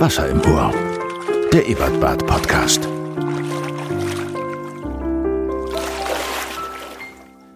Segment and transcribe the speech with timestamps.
[0.00, 0.72] Wasser im Ohr.
[1.52, 2.88] Der Ebertbad Podcast.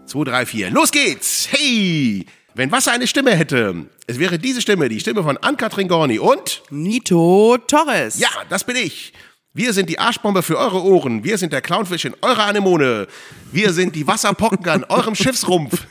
[0.05, 0.71] 2, 3, 4.
[0.71, 1.49] Los geht's!
[1.51, 2.27] Hey!
[2.54, 6.62] Wenn Wasser eine Stimme hätte, es wäre diese Stimme, die Stimme von Ann-Kathrin Gorni und
[6.68, 8.18] Nito Torres.
[8.18, 9.14] ja, das bin ich.
[9.54, 11.25] Wir sind die Arschbombe für eure Ohren.
[11.25, 13.07] Wir sind der Clownfisch in eurer Anemone.
[13.53, 15.86] Wir sind die Wasserpocken an eurem Schiffsrumpf.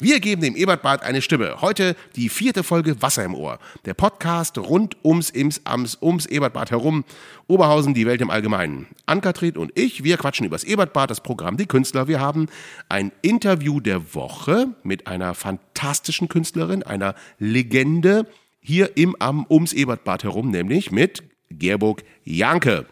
[0.00, 1.60] Wir geben dem Ebertbad eine Stimme.
[1.60, 3.58] Heute die vierte Folge Wasser im Ohr.
[3.84, 7.04] Der Podcast rund ums Ims, Ams, ums Ebertbad herum.
[7.48, 8.86] Oberhausen, die Welt im Allgemeinen.
[9.06, 12.06] Ann-Kathrin und ich, wir quatschen übers Ebertbad, das Programm Die Künstler.
[12.06, 12.46] Wir haben
[12.88, 18.26] ein Interview der Woche mit einer fantastischen Künstlerin, einer Legende
[18.60, 22.86] hier im am ums Ebertbad herum, nämlich mit Gerburg Janke.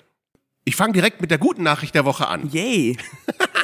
[0.64, 2.50] Ich fange direkt mit der guten Nachricht der Woche an.
[2.50, 2.97] Yay.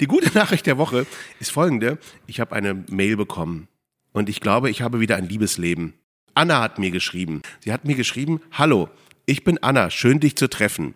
[0.00, 1.06] Die gute Nachricht der Woche
[1.38, 1.98] ist folgende.
[2.26, 3.68] Ich habe eine Mail bekommen
[4.12, 5.94] und ich glaube, ich habe wieder ein Liebesleben.
[6.34, 7.42] Anna hat mir geschrieben.
[7.60, 8.88] Sie hat mir geschrieben, hallo,
[9.26, 10.94] ich bin Anna, schön dich zu treffen.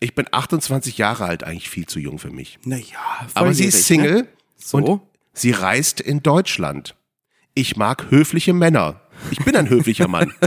[0.00, 2.58] Ich bin 28 Jahre alt, eigentlich viel zu jung für mich.
[2.64, 4.28] Naja, Aber sie ist Single Ne?
[4.56, 4.76] So.
[4.78, 5.00] und
[5.32, 6.96] sie reist in Deutschland.
[7.54, 9.02] Ich mag höfliche Männer.
[9.30, 10.32] Ich bin ein höflicher Mann.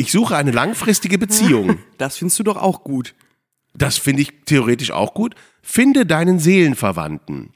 [0.00, 1.80] Ich suche eine langfristige Beziehung.
[1.98, 3.16] Das findest du doch auch gut.
[3.78, 5.34] Das finde ich theoretisch auch gut.
[5.62, 7.50] Finde deinen Seelenverwandten.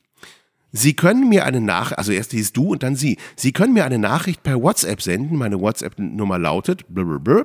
[0.71, 3.19] Sie können mir eine Nachricht, also erst hieß du und dann sie.
[3.37, 5.37] Sie können mir eine Nachricht per WhatsApp senden.
[5.37, 7.45] Meine WhatsApp-Nummer lautet, blablabla.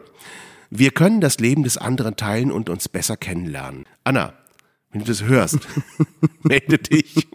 [0.70, 3.86] wir können das Leben des anderen teilen und uns besser kennenlernen.
[4.06, 4.34] Anna,
[4.92, 5.60] wenn du das hörst,
[6.44, 7.28] melde dich.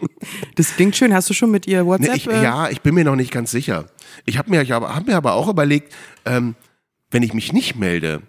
[0.55, 1.13] Das klingt schön.
[1.13, 2.17] Hast du schon mit ihr Nee, WhatsApp?
[2.17, 3.87] ich, äh, ja, ich bin mir noch nicht ganz sicher.
[4.25, 5.93] Ich habe mir, ich hab, hab mir aber auch überlegt,
[6.25, 6.55] ähm,
[7.11, 8.23] wenn ich mich nicht melde,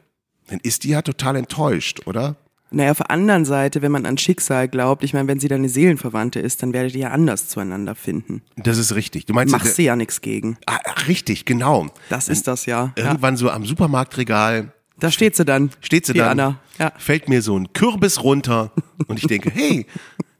[0.47, 2.35] dann ist die ja total enttäuscht, oder?
[2.73, 5.69] Naja, auf der anderen Seite, wenn man an Schicksal glaubt, ich meine, wenn sie deine
[5.69, 8.41] Seelenverwandte ist, dann werdet ihr ja anders zueinander finden.
[8.57, 9.27] Das ist richtig.
[9.27, 10.57] Du meinst, Machst du ja nichts gegen.
[10.65, 11.87] Ah, richtig, genau.
[12.09, 12.91] Das ist das ja.
[12.97, 13.05] ja.
[13.05, 15.69] Irgendwann so am Supermarktregal Da steht sie dann.
[15.81, 16.59] steht sie dann, Anna.
[16.79, 16.91] Ja.
[16.97, 18.71] fällt mir so ein Kürbis runter
[19.07, 19.85] und ich denke, hey,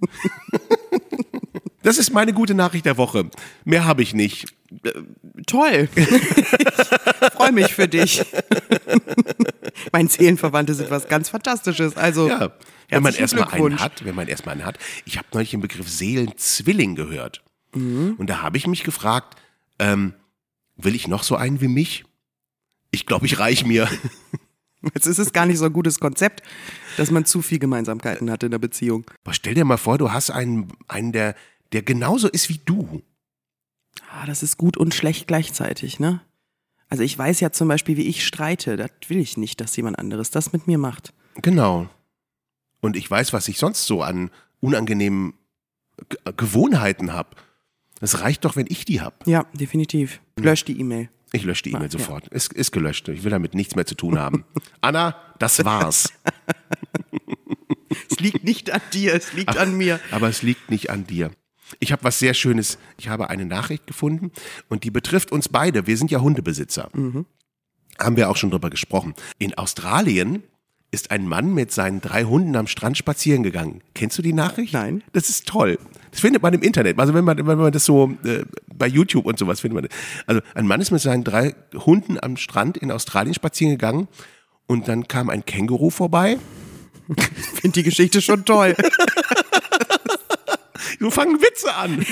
[1.84, 3.29] das ist meine gute Nachricht der Woche.
[3.63, 4.47] Mehr habe ich nicht.
[5.46, 5.88] Toll.
[5.96, 8.25] ich freue mich für dich.
[9.91, 11.97] Meine Seelenverwandte sind was ganz Fantastisches.
[11.97, 12.51] Also, Ja,
[12.89, 14.78] wenn man erstmal einen hat, wenn man erstmal einen hat.
[15.06, 17.44] Ich habe neulich den Begriff Seelenzwilling gehört.
[17.73, 18.16] Mhm.
[18.17, 19.39] Und da habe ich mich gefragt,
[19.79, 20.13] ähm,
[20.75, 22.06] will ich noch so einen wie mich?
[22.91, 23.88] Ich glaube, ich reich mir.
[24.94, 26.44] Jetzt ist es gar nicht so ein gutes Konzept,
[26.97, 29.05] dass man zu viel Gemeinsamkeiten hat in der Beziehung.
[29.23, 31.35] Aber stell dir mal vor, du hast einen, einen der,
[31.72, 33.01] der genauso ist wie du.
[34.11, 36.22] Ah, das ist gut und schlecht gleichzeitig, ne?
[36.94, 38.78] Also ich weiß ja zum Beispiel, wie ich streite.
[38.78, 41.12] Das will ich nicht, dass jemand anderes das mit mir macht.
[41.42, 41.90] Genau.
[42.81, 45.34] Und ich weiß, was ich sonst so an unangenehmen
[46.09, 47.30] G Gewohnheiten habe.
[48.00, 49.16] Es reicht doch, wenn ich die habe.
[49.26, 50.22] Ja, definitiv.
[50.38, 51.09] Lösch die E-Mail.
[51.32, 51.90] Ich lösche die E-Mail Ja.
[51.90, 52.28] sofort.
[52.28, 53.08] Ist, ist gelöscht.
[53.09, 54.46] Ich will damit nichts mehr zu tun haben.
[54.82, 56.14] Anna, das war's.
[58.12, 60.00] Es liegt nicht an dir, es liegt an mir.
[60.12, 61.32] Aber es liegt nicht an dir.
[61.79, 62.78] Ich habe was sehr Schönes.
[62.97, 64.31] Ich habe eine Nachricht gefunden
[64.69, 65.88] und die betrifft uns beide.
[65.88, 66.89] Wir sind ja Hundebesitzer.
[68.00, 69.13] Haben wir auch schon drüber gesprochen.
[69.39, 70.44] In Australien
[70.94, 73.81] ist ein Mann mit seinen drei Hunden am Strand spazieren gegangen.
[73.95, 74.73] Kennst du die Nachricht?
[74.73, 75.03] Nein.
[75.11, 75.79] Das ist toll.
[76.11, 77.00] Das findet man im Internet.
[77.00, 79.90] Also wenn man, wenn man das so äh, bei YouTube und sowas findet man.
[79.90, 79.97] das.
[80.28, 84.07] Also ein Mann ist mit seinen drei Hunden am Strand in Australien spazieren gegangen
[84.67, 86.38] und dann kam ein Känguru vorbei.
[87.16, 88.75] Ich finde die Geschichte schon toll.
[91.03, 92.06] So fangen Witze an.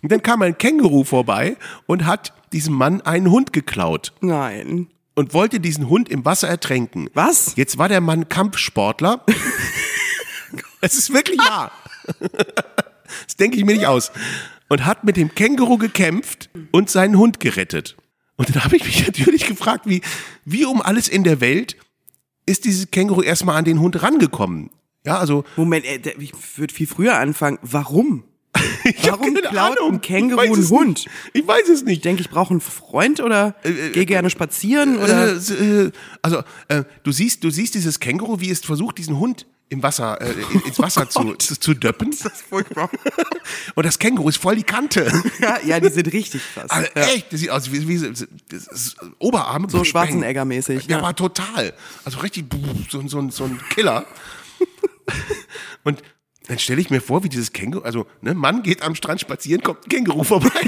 [0.00, 4.86] Und dann kam ein Känguru vorbei und hat diesem Mann einen Hund geklaut Nein.
[5.16, 7.10] und wollte diesen Hund im Wasser ertränken.
[7.14, 7.54] Was?
[7.56, 9.24] Jetzt war der Mann Kampfsportler.
[10.84, 11.70] Es ist wirklich wahr.
[13.26, 14.10] Das denke ich mir nicht aus.
[14.68, 17.96] Und hat mit dem Känguru gekämpft und seinen Hund gerettet.
[18.36, 20.02] Und dann habe ich mich natürlich gefragt, wie,
[20.44, 21.76] wie um alles in der Welt
[22.46, 24.70] ist dieses Känguru erstmal an den Hund rangekommen?
[25.04, 27.58] Ja, also Moment, äh, ich würde viel früher anfangen.
[27.62, 28.24] Warum?
[28.84, 29.94] ich Warum keine klaut Ahnung.
[29.94, 30.88] ein Känguru Ich weiß einen es Hund?
[31.04, 31.08] Nicht.
[31.32, 32.04] Ich weiß es Ich nicht.
[32.04, 33.54] denke, ich brauche einen Freund oder
[33.92, 35.32] gehe gerne spazieren oder.
[35.32, 35.36] Äh,
[35.86, 39.82] äh, also äh, du siehst, du siehst dieses Känguru, wie es versucht, diesen Hund im
[39.82, 40.34] Wasser, äh,
[40.66, 41.40] ins Wasser zu, Oh Gott.
[41.42, 42.10] zu, zu döppen.
[42.10, 42.90] Das ist furchtbar.
[43.74, 45.10] Und das Känguru ist voll die Kante.
[45.40, 46.68] ja, ja, die sind richtig krass.
[46.70, 47.02] Also ja.
[47.06, 47.98] echt, das sieht aus wie, wie
[48.50, 49.70] das ist Oberarme.
[49.70, 50.82] So Schwarzenegger-mäßig.
[50.88, 50.98] Ja, Ja.
[50.98, 51.72] aber total.
[52.04, 52.44] Also richtig
[52.90, 54.04] so, so, so ein Killer.
[55.84, 56.02] Und
[56.48, 59.62] dann stelle ich mir vor, wie dieses Känguru, also ne, Mann geht am Strand spazieren,
[59.62, 60.50] kommt ein Känguru vorbei.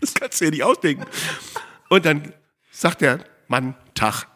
[0.00, 1.04] das kannst du dir nicht ausdenken.
[1.88, 2.32] Und dann
[2.70, 4.26] sagt der Mann Tag.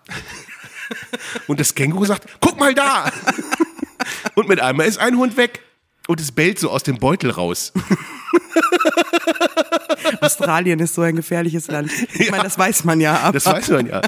[1.47, 3.11] Und das Känguru sagt, guck mal da.
[4.35, 5.63] Und mit einmal ist ein Hund weg.
[6.07, 7.73] Und es bellt so aus dem Beutel raus.
[10.21, 11.91] Australien ist so ein gefährliches Land.
[12.15, 14.01] Ich meine, das weiß man ja, aber Das weiß man ja.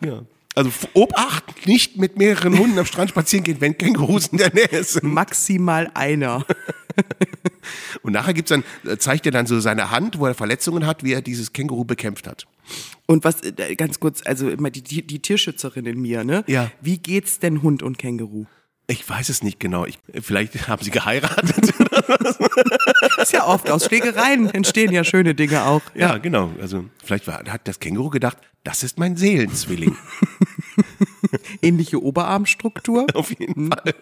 [0.00, 0.22] ja.
[0.58, 4.82] Also Obacht, nicht mit mehreren Hunden am Strand spazieren gehen, wenn Kängurus in der Nähe
[4.82, 5.04] sind.
[5.04, 6.44] maximal einer.
[8.02, 11.04] Und nachher gibt's dann, äh, zeigt er dann so seine Hand, wo er Verletzungen hat,
[11.04, 12.48] wie er dieses Känguru bekämpft hat.
[13.06, 16.42] Und was, äh, ganz kurz, also immer die, die, die Tierschützerin in mir, ne?
[16.48, 16.72] Ja.
[16.80, 18.46] Wie geht's denn Hund und Känguru?
[18.90, 19.84] Ich weiß es nicht genau.
[19.84, 21.74] Ich, vielleicht haben sie geheiratet.
[23.18, 25.82] Ist ja oft aus Schlägereien entstehen ja schöne Dinge auch.
[25.94, 26.50] ja, genau.
[26.58, 29.94] Also vielleicht war, hat das Känguru gedacht, das ist mein Seelenzwilling.
[31.62, 33.06] Ähnliche Oberarmstruktur.
[33.14, 33.94] Auf jeden Fall.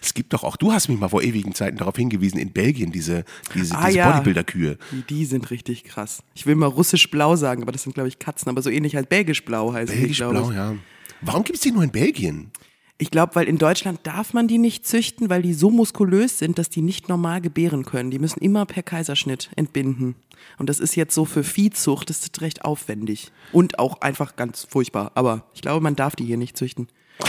[0.00, 2.92] Es gibt doch auch, du hast mich mal vor ewigen Zeiten darauf hingewiesen, in Belgien
[2.92, 3.24] diese,
[3.54, 4.12] diese, Ah, diese ja.
[4.12, 4.78] Bodybuilder-Kühe.
[4.92, 6.22] Die, die sind richtig krass.
[6.34, 8.48] Ich will mal russisch-blau sagen, aber das sind, glaube ich, Katzen.
[8.48, 10.76] Aber so ähnlich als belgisch-blau glaube Belgisch-blau, ja.
[11.20, 12.50] Warum gibt's die nur in Belgien?
[12.98, 16.58] Ich glaube, weil in Deutschland darf man die nicht züchten, weil die so muskulös sind,
[16.58, 18.10] dass die nicht normal gebären können.
[18.10, 20.14] Die müssen immer per Kaiserschnitt entbinden.
[20.58, 23.32] Und das ist jetzt so für Viehzucht, das ist recht aufwendig.
[23.52, 25.12] Und auch einfach ganz furchtbar.
[25.14, 26.88] Aber ich glaube, man darf die hier nicht züchten.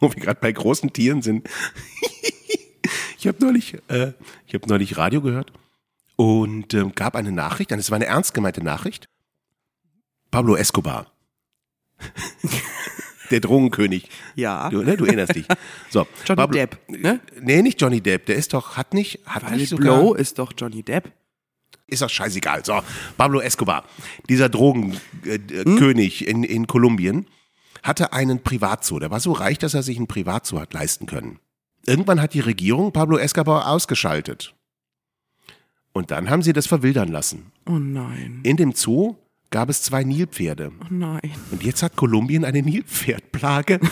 [0.00, 1.48] wo wir gerade bei großen Tieren sind.
[3.18, 4.12] ich habe neulich, äh,
[4.46, 5.52] ich habe neulich Radio gehört
[6.16, 9.08] und ähm, gab eine Nachricht, und es war eine ernst gemeinte Nachricht.
[10.30, 11.12] Pablo Escobar,
[13.30, 14.08] der Drogenkönig.
[14.34, 14.68] Ja.
[14.70, 15.46] Du, ne, du erinnerst dich.
[15.90, 17.20] So, Johnny Pablo, Depp, ne?
[17.40, 18.26] Nee, nicht Johnny Depp.
[18.26, 19.98] Der ist doch, hat nicht, hat Weil nicht sogar.
[19.98, 21.12] Blow ist doch Johnny Depp.
[21.86, 22.64] Ist doch scheißegal.
[22.64, 22.80] So,
[23.16, 23.84] Pablo Escobar,
[24.28, 27.26] dieser Drogenkönig äh, König in, in Kolumbien,
[27.82, 28.98] hatte einen Privatzoo.
[28.98, 31.38] Der war so reich, dass er sich einen Privatzoo hat leisten können.
[31.86, 34.54] Irgendwann hat die Regierung Pablo Escobar ausgeschaltet.
[35.92, 37.52] Und dann haben sie das verwildern lassen.
[37.66, 38.40] Oh nein.
[38.42, 39.16] In dem Zoo
[39.50, 40.72] gab es zwei Nilpferde.
[40.80, 41.32] Oh nein.
[41.50, 43.80] Und jetzt hat Kolumbien eine Nilpferdplage.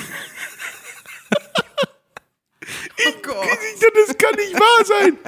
[3.06, 3.58] Oh Gott.
[4.06, 5.18] Das kann nicht wahr sein.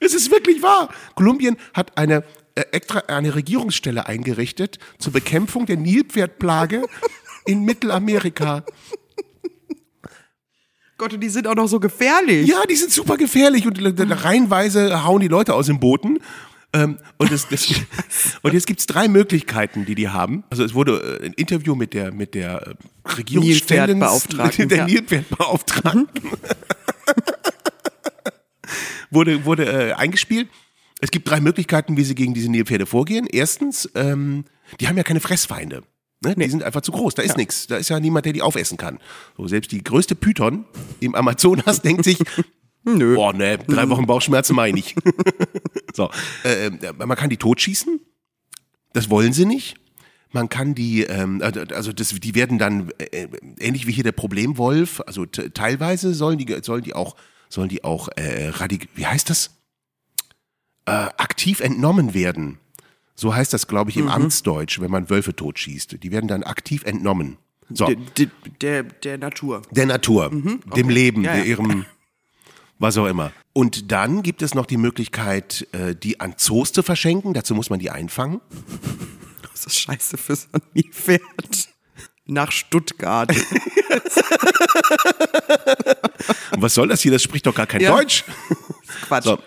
[0.00, 0.88] Es ist wirklich wahr.
[1.14, 2.24] Kolumbien hat eine
[2.56, 6.84] äh, extra eine Regierungsstelle eingerichtet zur Bekämpfung der Nilpferdplage
[7.44, 8.64] in Mittelamerika.
[10.98, 12.48] Gott, und die sind auch noch so gefährlich.
[12.48, 16.18] Ja, die sind super gefährlich und äh, reihenweise hauen die Leute aus dem Booten.
[16.72, 17.46] Ähm, und, das,
[18.42, 20.44] und jetzt gibt's drei Möglichkeiten, die die haben.
[20.50, 22.74] Also es wurde äh, ein Interview mit der mit der äh,
[23.16, 24.86] Regierungsstellen Nilpferdbeauftragten, der ja.
[24.86, 26.08] Nilpferdbeauftragten
[29.10, 30.48] wurde wurde äh, eingespielt.
[31.00, 33.26] Es gibt drei Möglichkeiten, wie sie gegen diese Nilpferde vorgehen.
[33.30, 34.44] Erstens, ähm,
[34.80, 35.82] die haben ja keine Fressfeinde.
[36.24, 36.34] Ne?
[36.34, 37.14] Die sind einfach zu groß.
[37.14, 37.66] Da ist nichts.
[37.66, 38.98] Da ist ja niemand, der die aufessen kann.
[39.36, 40.64] So, selbst die größte Python
[41.00, 42.18] im Amazonas denkt sich,
[42.86, 43.14] Nö.
[43.16, 44.94] Boah, ne, drei Wochen Bauchschmerzen meine ich.
[45.94, 46.10] so,
[46.44, 48.00] äh, äh, man kann die totschießen.
[48.92, 49.76] Das wollen sie nicht.
[50.32, 53.28] Man kann die, ähm, also das, die werden dann äh,
[53.58, 55.02] ähnlich wie hier der Problemwolf.
[55.06, 57.16] Also teilweise sollen die, sollen die auch,
[57.48, 59.50] sollen die auch äh, radik, wie heißt das?
[60.86, 62.58] Äh, aktiv entnommen werden.
[63.16, 66.02] So heißt das, glaube ich, im Amtsdeutsch, wenn man Wölfe totschießt.
[66.02, 67.38] Die werden dann aktiv entnommen.
[67.70, 67.96] So, Der,
[68.60, 69.62] der, der, Natur.
[69.72, 70.30] der Natur,
[70.76, 71.42] dem Leben, Ja, ja.
[71.44, 71.84] ihrem,
[72.78, 73.32] was auch immer.
[73.52, 77.32] Und dann gibt es noch die Möglichkeit, äh, die an Zoos zu verschenken.
[77.34, 78.40] Dazu muss man die einfangen.
[79.52, 81.20] Das ist scheiße für so ein Nilpferd.
[82.26, 83.30] Nach Stuttgart.
[86.58, 87.12] Was soll das hier?
[87.12, 87.92] Das spricht doch gar kein Ja.
[87.96, 88.24] Deutsch.
[89.02, 89.24] Quatsch.
[89.24, 89.38] So.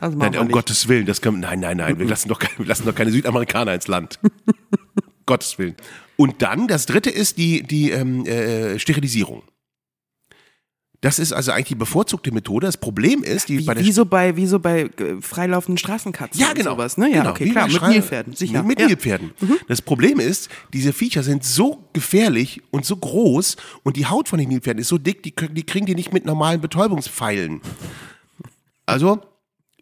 [0.00, 0.52] Machen Nein, um nicht.
[0.52, 3.10] Gottes Willen, das kann, nein, nein, nein, wir lassen doch, keine- wir lassen doch keine
[3.10, 4.18] Südamerikaner ins Land.
[5.26, 5.74] Gottes Willen.
[6.16, 9.42] Und dann, das dritte ist die, die ähm, äh, Sterilisierung.
[11.00, 12.66] Das ist also eigentlich die bevorzugte Methode.
[12.66, 15.78] Das Problem ist, die Wie, bei der wie, so bei, wie so bei äh, freilaufenden
[15.78, 16.72] Straßenkatzen Ja, genau.
[16.72, 17.10] sowas, ne?
[17.10, 17.30] Ja, genau.
[17.30, 18.62] okay, Wie klar, mit Nilpferden, sicher.
[18.62, 18.86] Mit ja.
[18.86, 19.32] Nilpferden.
[19.68, 24.38] Das Problem ist, diese Viecher sind so gefährlich und so groß und die Haut von
[24.38, 27.60] den Nilpferden ist so dick, die, die kriegen die nicht mit normalen Betäubungspfeilen.
[28.86, 29.20] Also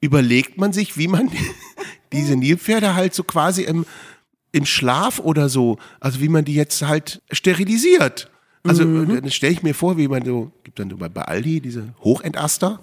[0.00, 1.30] überlegt man sich, wie man
[2.12, 3.86] diese Nilpferde halt so quasi im,
[4.52, 8.30] im Schlaf oder so, also wie man die jetzt halt sterilisiert.
[8.66, 9.10] Also Mhm.
[9.10, 11.94] äh, dann stelle ich mir vor, wie man so, gibt dann so bei, Aldi diese
[12.02, 12.80] Hochentaster.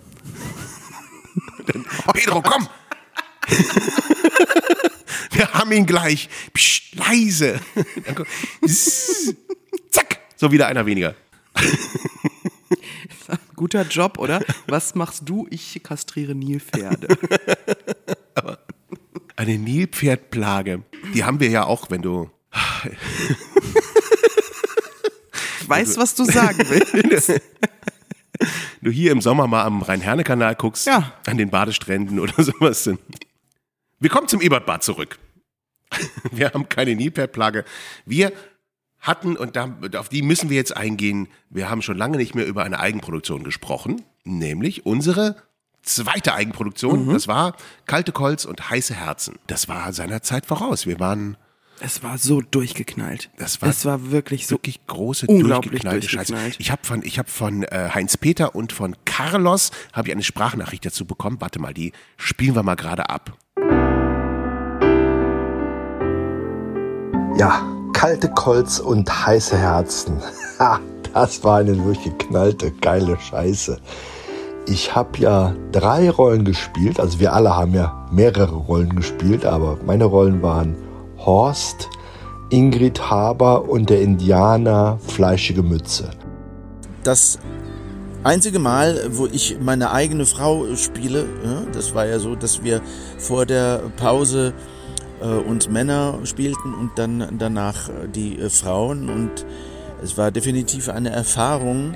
[1.67, 2.67] dann, Pedro, komm!
[5.31, 6.29] Wir haben ihn gleich.
[6.53, 7.59] Psst, leise.
[8.65, 9.33] Zzz,
[9.89, 11.15] Zack, so wieder einer weniger.
[13.55, 14.41] Guter Job, oder?
[14.67, 15.47] Was machst du?
[15.49, 17.07] Ich kastriere Nilpferde.
[19.35, 20.83] Eine Nilpferdplage.
[21.13, 22.29] Die haben wir ja auch, wenn du
[25.79, 27.41] Ich weiß, was du sagen willst.
[28.81, 31.13] du hier im Sommer mal am Rhein-Herne-Kanal guckst, Ja.
[31.25, 32.89] an den Badestränden oder sowas.
[33.99, 35.19] Wir kommen zum Ebertbad zurück.
[36.31, 37.65] Wir haben keine Nilpferdplage.
[38.05, 38.31] Wir
[38.99, 42.45] hatten, und da, auf die müssen wir jetzt eingehen, wir haben schon lange nicht mehr
[42.47, 45.35] über eine Eigenproduktion gesprochen, nämlich unsere
[45.83, 47.09] zweite Eigenproduktion.
[47.11, 49.39] Das war Kalte Kolz und heiße Herzen.
[49.47, 50.85] Das war seiner Zeit voraus.
[50.85, 51.35] Wir waren
[51.83, 53.31] Es war so durchgeknallt.
[53.39, 54.53] Das war es war wirklich so.
[54.53, 56.33] wirklich große, unglaublich durchgeknallte Scheiße.
[56.33, 56.59] durchgeknallt.
[56.59, 60.85] Ich habe von, ich hab von äh, Heinz-Peter und von Carlos habe ich eine Sprachnachricht
[60.85, 61.37] dazu bekommen.
[61.39, 63.35] Warte mal, die spielen wir mal gerade ab.
[67.39, 70.21] Ja, kalte Kolz und heiße Herzen.
[70.59, 70.79] Ha,
[71.15, 73.81] das war eine durchgeknallte, geile Scheiße.
[74.67, 79.79] Ich habe ja drei Rollen gespielt, also wir alle haben ja mehrere Rollen gespielt, aber
[79.83, 80.75] meine Rollen waren
[81.25, 81.89] Horst,
[82.49, 86.11] Ingrid Haber und der Indianer Fleischige Mütze.
[87.03, 87.39] das
[88.23, 91.25] einzige Mal, wo ich meine eigene Frau spiele,
[91.73, 92.81] das war ja so, dass wir
[93.17, 94.53] vor der Pause
[95.21, 99.45] äh, uns Männer spielten und dann danach äh, die äh, Frauen und
[100.03, 101.95] es war definitiv eine Erfahrung,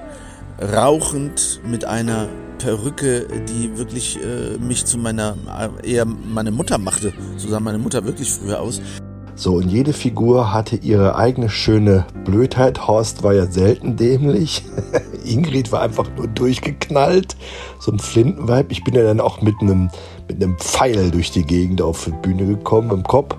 [0.61, 2.27] rauchend mit einer
[2.59, 5.35] Perücke, die wirklich äh, mich zu meiner,
[5.83, 7.13] eher meine Mutter machte.
[7.37, 8.79] So sah meine Mutter wirklich früher aus.
[9.37, 12.87] So, und jede Figur hatte ihre eigene schöne Blödheit.
[12.87, 14.63] Horst war ja selten dämlich.
[15.25, 17.35] Ingrid war einfach nur durchgeknallt.
[17.79, 18.71] So ein Flintenweib.
[18.71, 19.89] Ich bin ja dann auch mit einem,
[20.29, 23.35] mit einem Pfeil durch die Gegend auf die Bühne gekommen im Kopf.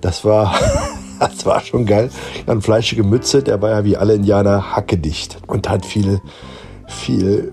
[0.00, 0.54] Das war,
[1.18, 2.10] das war schon geil.
[2.46, 6.20] Dann fleischige Mütze, der war ja wie alle Indianer hackedicht und hat viel,
[6.86, 7.52] viel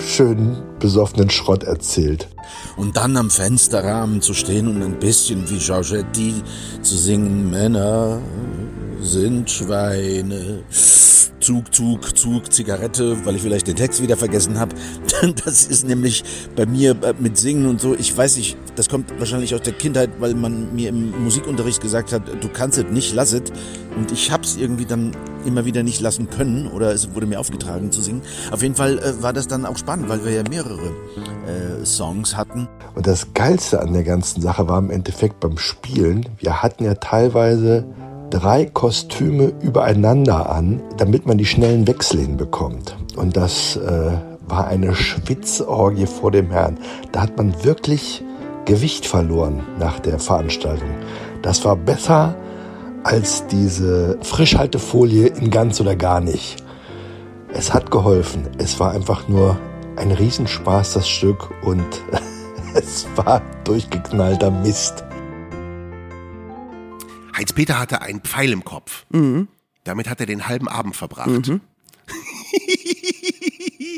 [0.00, 2.28] schönen besoffenen Schrott erzählt.
[2.76, 6.42] Und dann am Fensterrahmen zu stehen und ein bisschen wie Giorgetti
[6.82, 8.20] zu singen, Männer
[9.00, 10.62] sind Schweine.
[11.42, 14.74] Zug, Zug, Zug, Zigarette, weil ich vielleicht den Text wieder vergessen habe.
[15.44, 16.24] Das ist nämlich
[16.56, 19.72] bei mir äh, mit Singen und so, ich weiß nicht, das kommt wahrscheinlich aus der
[19.72, 23.42] Kindheit, weil man mir im Musikunterricht gesagt hat, du kannst es nicht, lass es.
[23.96, 25.12] Und ich hab's irgendwie dann
[25.44, 28.22] immer wieder nicht lassen können oder es wurde mir aufgetragen zu singen.
[28.50, 30.90] Auf jeden Fall äh, war das dann auch spannend, weil wir ja mehrere
[31.46, 32.68] äh, Songs hatten.
[32.94, 36.94] Und das Geilste an der ganzen Sache war im Endeffekt beim Spielen, wir hatten ja
[36.94, 37.84] teilweise
[38.32, 42.96] drei Kostüme übereinander an, damit man die schnellen Wechsel hinbekommt.
[43.14, 44.12] Und das äh,
[44.48, 46.78] war eine Schwitzorgie vor dem Herrn.
[47.12, 48.24] Da hat man wirklich
[48.64, 50.88] Gewicht verloren nach der Veranstaltung.
[51.42, 52.34] Das war besser
[53.04, 56.56] als diese Frischhaltefolie in ganz oder gar nicht.
[57.52, 58.48] Es hat geholfen.
[58.56, 59.58] Es war einfach nur
[59.96, 61.84] ein Riesenspaß, das Stück, und
[62.74, 65.04] es war durchgeknallter Mist.
[67.36, 69.04] Heinz-Peter hatte einen Pfeil im Kopf.
[69.84, 71.50] Damit hat er den halben Abend verbracht.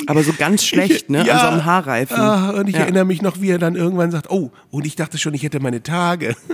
[0.06, 1.26] Aber so ganz schlecht, ne?
[1.26, 1.34] Ja.
[1.34, 2.16] An so einem Haarreifen.
[2.16, 2.82] Ah, und ich Ja.
[2.82, 5.60] erinnere mich noch, wie er dann irgendwann sagt, oh, und ich dachte schon, ich hätte
[5.60, 6.36] meine Tage.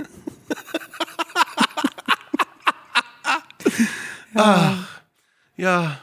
[4.33, 4.87] Ach,
[5.57, 5.99] ja.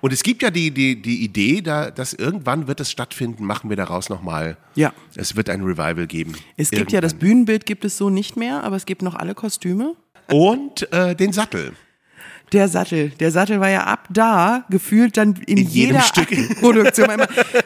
[0.00, 3.70] Und es gibt ja die, die, die Idee, da, dass irgendwann wird es stattfinden, machen
[3.70, 4.56] wir daraus nochmal.
[4.74, 4.92] Ja.
[5.14, 6.34] Es wird ein Revival geben.
[6.56, 7.28] Es gibt ja das Irgendwann.
[7.28, 9.94] Bühnenbild gibt es so nicht mehr, aber es gibt noch alle Kostüme.
[10.30, 11.72] Und äh, den Sattel.
[12.52, 16.28] Der Sattel, der Sattel war ja ab da gefühlt dann in, In jedem jeder Stück.
[16.60, 17.08] Produktion.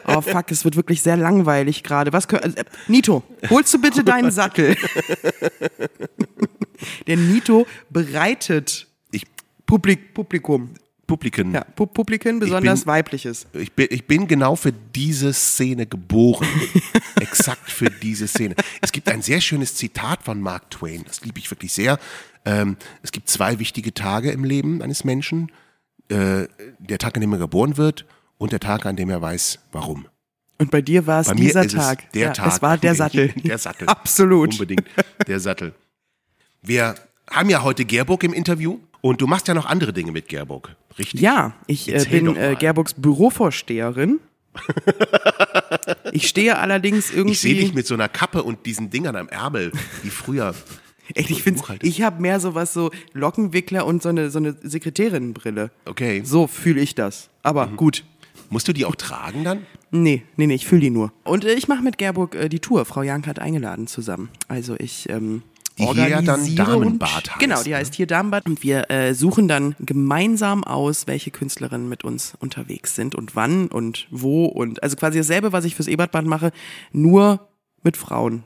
[0.07, 2.11] Oh fuck, es wird wirklich sehr langweilig gerade.
[2.11, 4.75] Was kö- äh, Nito, holst du bitte deinen Sattel?
[7.07, 9.23] Der Nito bereitet Ich,
[9.65, 10.71] Publik, Publikum,
[11.07, 11.53] Publiken.
[11.53, 13.45] ja, Pu Publiken, besonders bin- weibliches.
[13.53, 16.47] Ich bin, ich bin genau für diese Szene geboren.
[17.21, 18.55] Exakt für diese Szene.
[18.81, 21.03] Es gibt ein sehr schönes Zitat von Mark Twain.
[21.07, 21.97] Das liebe ich wirklich sehr.
[22.45, 25.51] Ähm, es gibt zwei wichtige Tage im Leben eines Menschen.
[26.09, 26.47] Äh,
[26.79, 28.05] der Tag, an dem er geboren wird
[28.37, 30.07] und der Tag, an dem er weiß, warum.
[30.57, 32.11] Und bei dir war es Bei mir dieser ist es Tag.
[32.11, 32.47] der ja, Tag.
[32.47, 33.29] Es war der Sattel.
[33.43, 33.87] Der Sattel.
[33.87, 34.51] Absolut.
[34.51, 34.85] Unbedingt.
[35.27, 35.73] Der Sattel.
[36.61, 36.95] Wir
[37.29, 40.75] haben ja heute Gerburg im Interview und du machst ja noch andere Dinge mit Gerburg,
[40.97, 41.21] richtig?
[41.21, 44.19] Ja, ich äh, bin äh, Gerburgs Bürovorsteherin.
[46.11, 47.31] ich stehe allerdings irgendwie.
[47.31, 49.71] Ich sehe dich mit so einer Kappe und diesen Dingern am Ärmel,
[50.03, 50.53] wie früher.
[51.15, 51.85] Echt, ich finde, Buchhalter.
[51.85, 55.71] ich habe mehr so was so Lockenwickler und so eine so eine Sekretärinnenbrille.
[55.85, 56.21] Okay.
[56.23, 57.29] So fühle ich das.
[57.43, 57.77] Aber Mhm.
[57.77, 58.03] gut.
[58.49, 59.65] Musst du die auch tragen dann?
[59.91, 61.11] Nee, nee, nee, ich fühle die nur.
[61.23, 62.85] Und äh, ich mache mit Gerburg äh, die Tour.
[62.85, 64.29] Frau Jank hat eingeladen zusammen.
[64.47, 65.41] Also ich ähm,
[65.79, 67.77] Die hier dann Damenbad heißt, Genau, die ne?
[67.77, 68.45] heißt hier Damenbad.
[68.45, 73.67] Und wir äh, suchen dann gemeinsam aus, welche Künstlerinnen mit uns unterwegs sind und wann
[73.69, 74.45] und wo.
[74.45, 76.51] Und also quasi dasselbe, was ich fürs Ebertbad mache,
[76.91, 77.47] nur
[77.81, 78.43] mit Frauen.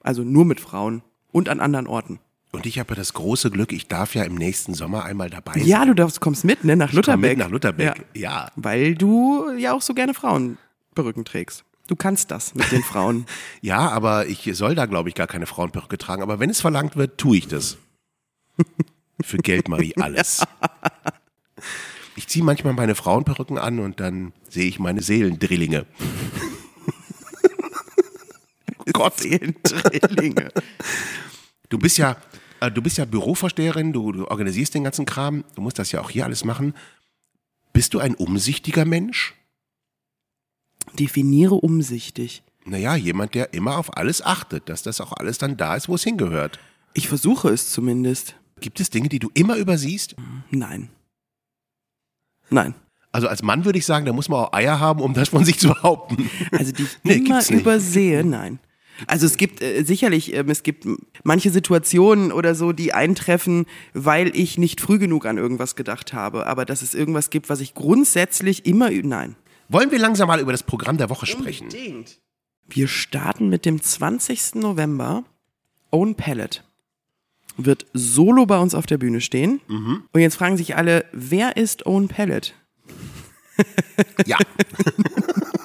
[0.00, 1.02] Also nur mit Frauen
[1.36, 2.18] und an anderen Orten.
[2.52, 5.52] Und ich habe ja das große Glück, ich darf ja im nächsten Sommer einmal dabei
[5.52, 5.66] sein.
[5.66, 7.32] Ja, du darfst, kommst mit, ne, nach Lutherbeck.
[7.32, 8.50] mit nach Lutherbeck, ja.
[8.56, 11.64] Weil du ja auch so gerne Frauenperücken trägst.
[11.88, 13.26] Du kannst das mit den Frauen.
[13.60, 16.22] Ja, aber ich soll da, glaube ich, gar keine Frauenperücke tragen.
[16.22, 17.76] Aber wenn es verlangt wird, tue ich das.
[19.22, 20.42] Für Geld mache ich alles.
[22.16, 25.84] Ich ziehe manchmal meine Frauenperücken an und dann sehe ich meine Seelendrillinge.
[28.92, 29.18] Gott.
[29.18, 30.50] Zehn Drillinge.
[31.68, 32.16] Du bist ja,
[32.60, 36.00] äh, du bist ja Bürovorsteherin, du, du organisierst den ganzen Kram, du musst das ja
[36.00, 36.74] auch hier alles machen.
[37.72, 39.34] Bist du ein umsichtiger Mensch?
[40.98, 42.42] Definiere umsichtig.
[42.64, 45.94] Naja, jemand, der immer auf alles achtet, dass das auch alles dann da ist, wo
[45.94, 46.58] es hingehört.
[46.94, 48.34] Ich versuche es zumindest.
[48.60, 50.16] Gibt es Dinge, die du immer übersiehst?
[50.50, 50.88] Nein.
[52.48, 52.74] Nein.
[53.12, 55.44] Also als Mann würde ich sagen, da muss man auch Eier haben, um das von
[55.44, 56.28] sich zu behaupten.
[56.52, 58.58] Also die ich Nee, immer übersehe, nein.
[59.06, 60.86] Also es gibt äh, sicherlich, ähm, es gibt
[61.24, 66.46] manche Situationen oder so, die eintreffen, weil ich nicht früh genug an irgendwas gedacht habe.
[66.46, 69.36] Aber dass es irgendwas gibt, was ich grundsätzlich immer, nein.
[69.68, 71.68] Wollen wir langsam mal über das Programm der Woche sprechen?
[72.68, 74.56] Wir starten mit dem 20.
[74.56, 75.24] November.
[75.90, 76.60] Own Palette
[77.56, 79.60] wird solo bei uns auf der Bühne stehen.
[80.12, 82.52] Und jetzt fragen sich alle, wer ist Own Palette?
[84.26, 84.38] Ja.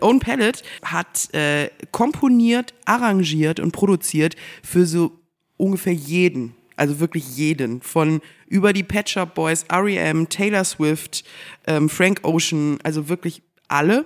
[0.00, 5.12] Own Palette hat äh, komponiert, arrangiert und produziert für so
[5.56, 6.54] ungefähr jeden.
[6.76, 7.80] Also wirklich jeden.
[7.82, 11.24] Von über die Pet Shop Boys, R.E.M., Taylor Swift,
[11.66, 14.04] ähm, Frank Ocean, also wirklich alle.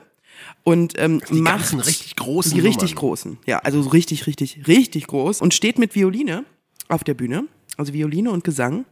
[0.64, 3.00] Und ähm, die macht richtig großen Die richtig Nummern.
[3.00, 3.38] großen.
[3.46, 5.40] Ja, also so richtig, richtig, richtig groß.
[5.40, 6.44] Und steht mit Violine
[6.88, 7.46] auf der Bühne.
[7.76, 8.84] Also Violine und Gesang.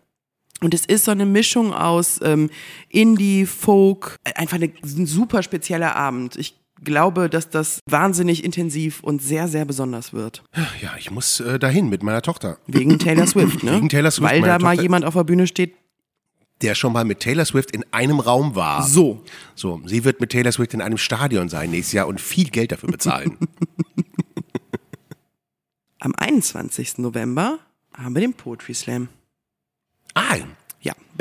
[0.60, 2.50] Und es ist so eine Mischung aus ähm,
[2.90, 6.36] Indie, Folk, einfach eine, ein super spezieller Abend.
[6.36, 10.42] Ich glaube, dass das wahnsinnig intensiv und sehr, sehr besonders wird.
[10.80, 12.58] Ja, ich muss äh, dahin mit meiner Tochter.
[12.66, 13.72] Wegen Taylor Swift, ne?
[13.76, 15.74] Wegen Taylor Swift, Weil da mal Tochter- jemand auf der Bühne steht.
[16.62, 18.82] Der schon mal mit Taylor Swift in einem Raum war.
[18.86, 19.22] So.
[19.54, 22.72] So, sie wird mit Taylor Swift in einem Stadion sein nächstes Jahr und viel Geld
[22.72, 23.38] dafür bezahlen.
[26.00, 26.98] Am 21.
[26.98, 27.58] November
[27.94, 29.08] haben wir den Poetry Slam.
[30.14, 30.36] ah,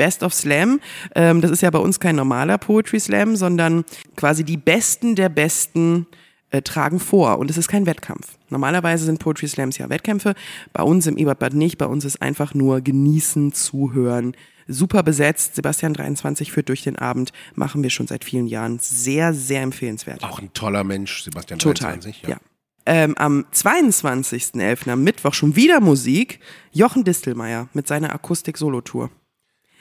[0.00, 0.80] Best of Slam.
[1.14, 3.84] Ähm, das ist ja bei uns kein normaler Poetry Slam, sondern
[4.16, 6.06] quasi die Besten der Besten
[6.48, 7.38] äh, tragen vor.
[7.38, 8.38] Und es ist kein Wettkampf.
[8.48, 10.34] Normalerweise sind Poetry Slams ja Wettkämpfe.
[10.72, 11.76] Bei uns im Ebertbad nicht.
[11.76, 14.34] Bei uns ist einfach nur genießen, zuhören.
[14.66, 15.56] Super besetzt.
[15.56, 17.32] Sebastian 23 führt durch den Abend.
[17.54, 18.78] Machen wir schon seit vielen Jahren.
[18.78, 20.24] Sehr, sehr empfehlenswert.
[20.24, 21.98] auch ein toller Mensch, Sebastian Total.
[21.98, 22.22] 23.
[22.26, 22.38] ja.
[22.86, 24.88] Ähm, am 22.11.
[24.88, 26.40] am Mittwoch schon wieder Musik.
[26.72, 29.10] Jochen Distelmeier mit seiner Akustik-Solo-Tour.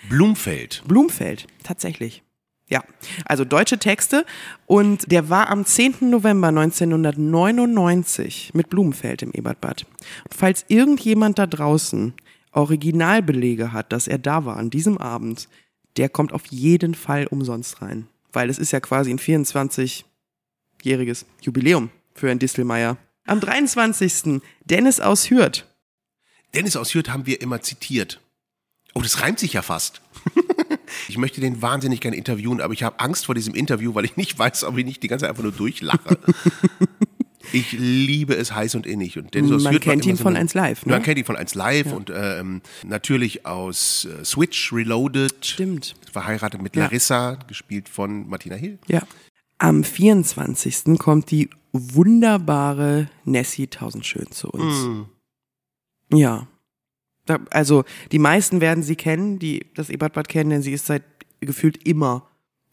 [0.08, 0.84] Blumfeld.
[0.88, 2.24] Blumfeld, tatsächlich.
[2.70, 2.84] Ja,
[3.26, 4.26] also deutsche Texte.
[4.68, 6.10] Und der war am 10.
[6.10, 9.86] November 1999 mit Blumenfeld im Ebertbad.
[10.24, 12.14] Und falls irgendjemand da draußen
[12.52, 15.50] Originalbelege hat, dass er da war an diesem Abend,
[15.98, 18.08] der kommt auf jeden Fall umsonst rein.
[18.32, 22.98] Weil es ist ja quasi ein 24-jähriges Jubiläum für Herrn Distelmeier.
[23.26, 24.42] Am 23.
[24.66, 25.66] Dennis aus Hürth.
[26.54, 28.22] Dennis aus Hürth haben wir immer zitiert.
[28.96, 30.02] Oh, das reimt sich ja fast.
[31.08, 34.18] ich möchte den wahnsinnig gerne interviewen, aber ich habe Angst vor diesem Interview, weil ich
[34.18, 36.18] nicht weiß, ob ich nicht die ganze Zeit einfach nur durchlache.
[37.54, 39.18] ich liebe es heiß und innig.
[39.18, 40.94] Und Dennis Man kennt ihn so von eine- 1 Live, ne?
[40.94, 45.46] Man kennt ihn von 1 Live und ähm, natürlich aus äh, Switch Reloaded.
[45.46, 45.96] Stimmt.
[46.12, 46.84] Verheiratet mit Ja.
[46.84, 48.80] Larissa, gespielt von Martina Hill.
[48.88, 49.04] Ja.
[49.60, 50.98] Am 24.
[50.98, 55.08] kommt die wunderbare Nessie Tausendschön zu uns.
[56.12, 56.48] Ja.
[57.52, 61.04] Also die meisten werden sie kennen, die das Ebertbad kennen, denn sie ist seit
[61.42, 62.28] gefühlt immer,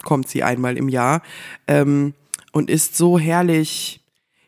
[0.05, 1.23] kommt sie einmal im Jahr
[1.69, 2.15] ähm,
[2.53, 4.01] und ist so herrlich,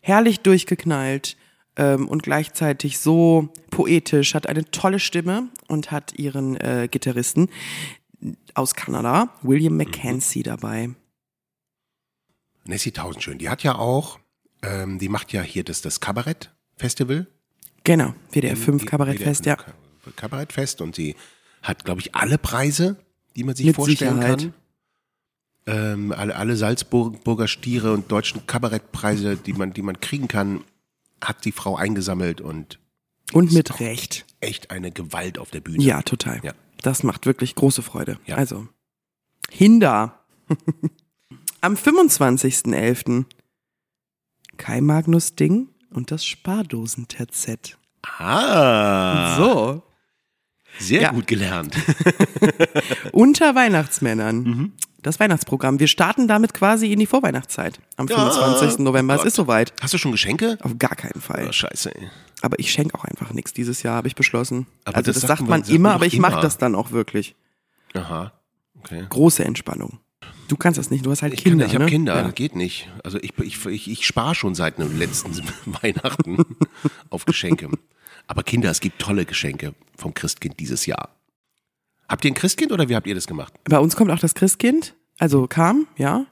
[0.03, 1.37] herrlich durchgeknallt
[1.77, 7.49] ähm, und gleichzeitig so poetisch, hat eine tolle Stimme und hat ihren äh, Gitarristen
[8.55, 10.90] aus Kanada, William Mackenzie, dabei.
[12.64, 14.18] Nessie Tausendschön, die hat ja auch,
[14.62, 17.27] ähm, die macht ja hier das, das Kabarett-Festival.
[17.85, 19.75] Genau, WDR 5 Die- Kabarettfest, WDR ja.
[20.09, 21.16] 5 Kabarettfest und sie
[21.62, 22.97] hat, glaube ich, alle Preise,
[23.37, 24.38] die man sich Mit vorstellen Sicherheit.
[24.40, 24.55] kann.
[25.66, 30.64] Ähm, alle, alle Salzburger Stiere und deutschen Kabarettpreise, die man, die man kriegen kann,
[31.23, 32.79] hat die Frau eingesammelt und
[33.33, 34.25] Und mit Recht.
[34.40, 35.83] echt eine Gewalt auf der Bühne.
[35.83, 36.40] Ja, total.
[36.42, 36.53] Ja.
[36.81, 38.18] Das macht wirklich große Freude.
[38.25, 38.37] Ja.
[38.37, 38.66] Also,
[39.51, 40.21] Hinda.
[41.61, 43.25] Am 25.11.
[44.57, 47.77] Kai Magnus Ding und das Spardosen-TZ.
[48.18, 49.83] Ah, So.
[50.79, 51.11] Sehr Ja.
[51.12, 51.77] gut gelernt.
[53.12, 54.43] Unter Weihnachtsmännern.
[54.43, 54.73] Mhm.
[55.03, 55.79] Das Weihnachtsprogramm.
[55.79, 57.79] Wir starten damit quasi in die Vorweihnachtszeit.
[57.97, 58.81] Am 25.
[58.81, 59.14] November.
[59.14, 59.27] Es Gott.
[59.29, 59.73] ist soweit.
[59.81, 60.59] Hast du schon Geschenke?
[60.62, 61.47] Auf gar keinen Fall.
[61.49, 61.95] Oh, scheiße.
[61.95, 62.09] Ey.
[62.43, 64.67] Aber ich schenke auch einfach nichts dieses Jahr, habe ich beschlossen.
[64.85, 67.37] Aber also das das, sagt man- man immer, aber ich mache das dann auch wirklich.
[67.95, 68.33] Aha.
[68.81, 69.07] Okay.
[69.09, 69.99] Große Entspannung.
[70.49, 71.64] Du kannst das nicht, du hast halt Ich, Kinder.
[71.67, 71.91] kann, ich habe ne?
[71.91, 72.23] Kinder, Ja.
[72.23, 72.88] das geht nicht.
[73.05, 75.31] Also ich, ich, ich, ich spare schon seit dem letzten
[75.67, 76.38] Weihnachten
[77.11, 77.69] auf Geschenke.
[78.29, 81.17] Aber Kinder, es gibt tolle Geschenke vom Christkind dieses Jahr.
[82.09, 83.53] Habt ihr ein Christkind oder wie habt ihr das gemacht?
[83.64, 86.27] Bei uns kommt auch das Christkind, also kam, ja.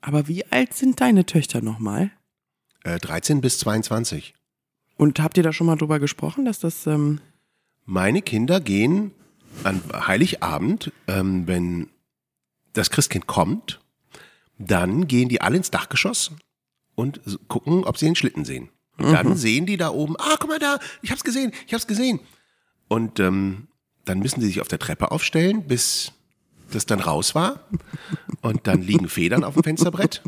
[0.00, 2.10] Aber wie alt sind deine Töchter nochmal?
[2.84, 4.34] Äh, 13 bis 22.
[4.96, 7.20] Und habt ihr da schon mal drüber gesprochen, dass das, ähm,
[7.84, 9.12] Meine Kinder gehen
[9.64, 11.88] an Heiligabend, ähm, wenn
[12.72, 13.80] das Christkind kommt,
[14.58, 16.32] dann gehen die alle ins Dachgeschoss
[16.94, 18.68] und gucken, ob sie den Schlitten sehen.
[18.98, 21.86] Und dann sehen die da oben, ah, guck mal da, ich hab's gesehen, ich hab's
[21.86, 22.20] gesehen.
[22.88, 23.68] Und ähm,
[24.04, 26.12] dann müssen sie sich auf der Treppe aufstellen, bis
[26.70, 27.60] das dann raus war.
[28.42, 30.22] Und dann liegen Federn auf dem Fensterbrett.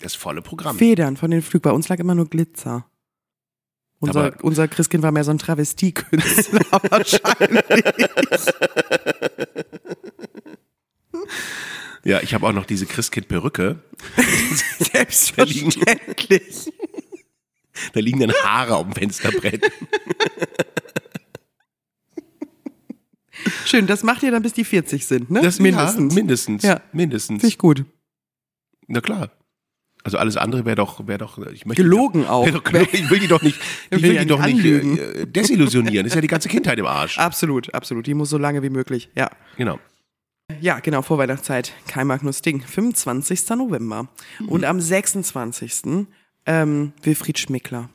[0.00, 0.76] Das volle Programm.
[0.76, 1.62] Federn von den Flügen?
[1.62, 2.86] Bei uns lag immer nur Glitzer.
[4.00, 7.64] Unser, Aber- unser Christkind war mehr so ein Travestiekünstler wahrscheinlich.
[12.04, 13.78] Ja, ich habe auch noch diese Christkind-Perücke.
[14.78, 16.70] Selbstverständlich.
[17.92, 19.70] Da liegen dann Haare auf dem Fensterbrett.
[23.64, 25.40] Schön, das macht ihr dann, bis die 40 sind, ne?
[25.42, 26.14] Das mindestens.
[26.14, 26.62] Ja, mindestens.
[26.62, 26.80] Ja.
[26.92, 27.40] Mindestens.
[27.40, 27.84] Finde ich gut.
[28.86, 29.30] Na klar.
[30.04, 32.44] Also alles andere wäre doch, wäre doch, ich möchte Gelogen auch.
[32.72, 32.92] Wär doch.
[32.92, 33.58] Ich will die doch nicht,
[33.90, 36.06] ich will die doch nicht äh, desillusionieren.
[36.06, 37.18] Ist ja die ganze Kindheit im Arsch.
[37.18, 38.06] Absolut, absolut.
[38.06, 39.08] Die muss so lange wie möglich.
[39.16, 39.30] Ja.
[39.56, 39.78] Genau.
[40.60, 41.72] Ja, genau, Vorweihnachtszeit.
[41.88, 42.60] Kein Magnus Ding.
[42.60, 43.48] 25.
[43.56, 44.08] November.
[44.46, 46.06] Und am 26.
[46.46, 47.88] Ähm, Wilfried Schmickler.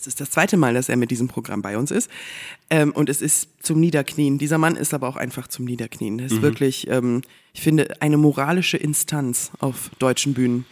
[0.00, 2.10] Es ist das zweite Mal, dass er mit diesem Programm bei uns ist.
[2.70, 4.38] Ähm, und es ist zum Niederknien.
[4.38, 6.18] Dieser Mann ist aber auch einfach zum Niederknien.
[6.18, 7.20] Er ist wirklich, ähm,
[7.52, 10.64] ich finde, eine moralische Instanz auf deutschen Bühnen.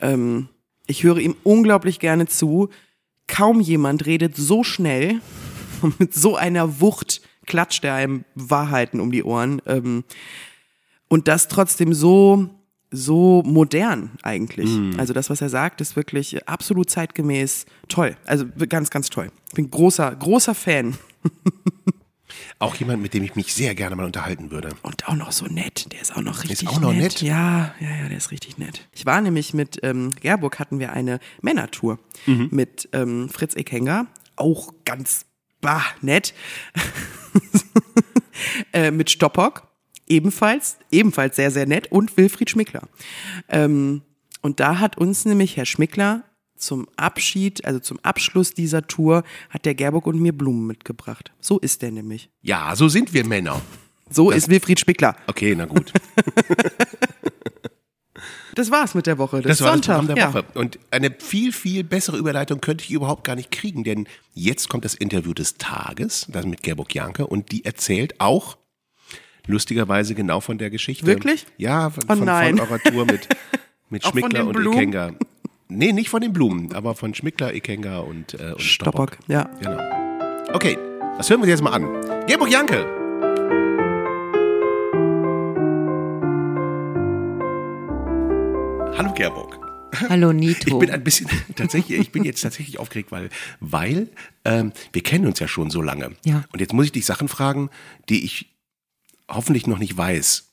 [0.00, 0.48] Ähm,
[0.86, 2.68] ich höre ihm unglaublich gerne zu.
[3.26, 5.22] Kaum jemand redet so schnell
[5.80, 9.62] und mit so einer Wucht klatscht er einem Wahrheiten um die Ohren.
[9.64, 10.04] Ähm,
[11.08, 12.50] und das trotzdem so,
[12.94, 14.70] so modern eigentlich.
[14.98, 18.16] Also das, was er sagt, ist wirklich absolut zeitgemäß toll.
[18.24, 19.30] Also ganz, ganz toll.
[19.48, 20.96] Ich bin großer, großer Fan.
[22.58, 24.70] Auch jemand, mit dem ich mich sehr gerne mal unterhalten würde.
[24.82, 25.92] Und auch noch so nett.
[25.92, 27.20] Der ist auch noch richtig auch noch nett?
[27.20, 28.88] Ja, ja, ja, der ist richtig nett.
[28.92, 34.06] Ich war nämlich mit ähm, Gerburg hatten wir eine Männertour mit ähm, Fritz Ekenga.
[34.36, 35.26] Auch ganz
[35.60, 36.34] bah, nett.
[38.72, 39.73] äh, mit Stoppock.
[40.06, 41.90] Ebenfalls, ebenfalls sehr, sehr nett.
[41.90, 42.82] Und Wilfried Schmickler.
[43.48, 44.02] Ähm,
[44.42, 46.24] und da hat uns nämlich Herr Schmickler
[46.56, 51.32] zum Abschied, also zum Abschluss dieser Tour, hat der Gerburg und mir Blumen mitgebracht.
[51.40, 52.30] So ist der nämlich.
[52.42, 53.60] Ja, so sind wir Männer.
[54.10, 55.16] So ist Wilfried Schmickler.
[55.26, 55.92] Okay, na gut.
[58.54, 59.42] Das war's mit der Woche.
[59.42, 59.98] Das, Das war das Sonntag.
[59.98, 60.34] Programm der ja.
[60.34, 60.44] Woche.
[60.54, 64.84] Und eine viel, viel bessere Überleitung könnte ich überhaupt gar nicht kriegen, denn jetzt kommt
[64.84, 68.56] das Interview des Tages, das mit Gerburg Janke, und die erzählt auch
[69.46, 71.06] lustigerweise genau von der Geschichte.
[71.06, 71.46] Wirklich?
[71.56, 73.28] Ja, von, Oh von, von eurer Tour mit,
[73.90, 74.78] mit Schmickler und Blumen?
[74.78, 75.12] Ikenga.
[75.68, 79.14] Nee, nicht von den Blumen, aber von Schmickler, Ikenga und, äh, und Stoppock.
[79.14, 79.50] Stoppock, ja.
[79.60, 80.54] Genau.
[80.54, 80.78] Okay,
[81.16, 82.26] das hören wir uns jetzt mal an.
[82.26, 82.84] Gerburg Janke.
[88.96, 89.58] Hallo Gerburg.
[90.08, 90.68] Hallo Nito.
[90.68, 93.28] Ich bin ein bisschen tatsächlich, ich bin jetzt tatsächlich aufgeregt, weil,
[93.60, 94.08] weil
[94.44, 96.12] ähm, wir kennen uns ja schon so lange.
[96.24, 96.44] Ja.
[96.52, 97.70] Und jetzt muss ich dich Sachen fragen,
[98.08, 98.53] die ich
[99.30, 100.50] hoffentlich noch nicht weiß.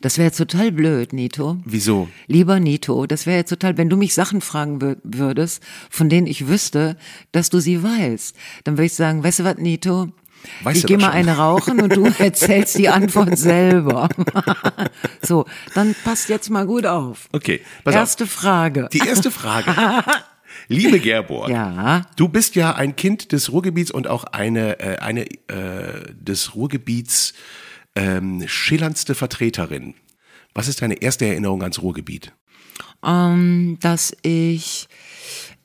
[0.00, 1.58] das wäre jetzt total blöd, Nito.
[1.64, 2.08] Wieso?
[2.26, 6.26] Lieber Nito, das wäre jetzt total, wenn du mich Sachen fragen wür- würdest, von denen
[6.26, 6.96] ich wüsste,
[7.32, 8.34] dass du sie weißt.
[8.64, 10.08] Dann würde ich sagen, weißt du was, Nito?
[10.62, 11.12] Weißt ich gehe mal schon.
[11.12, 14.08] eine rauchen und du erzählst die Antwort selber.
[15.22, 15.44] so,
[15.74, 17.28] dann passt jetzt mal gut auf.
[17.32, 18.30] Okay, pass Erste auf.
[18.30, 18.88] Frage.
[18.92, 19.74] Die erste Frage.
[20.68, 22.02] Liebe Gerborg, Ja.
[22.16, 27.34] du bist ja ein Kind des Ruhrgebiets und auch eine, äh, eine äh, des Ruhrgebiets
[27.96, 29.94] ähm, schillerndste Vertreterin.
[30.54, 32.32] Was ist deine erste Erinnerung ans Ruhrgebiet?
[33.04, 34.88] ähm, dass ich,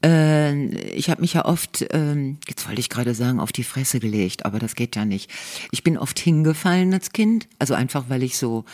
[0.04, 4.00] äh, ich habe mich ja oft, ähm, jetzt wollte ich gerade sagen, auf die Fresse
[4.00, 5.30] gelegt, aber das geht ja nicht.
[5.72, 8.66] Ich bin oft hingefallen als Kind, also einfach, weil ich so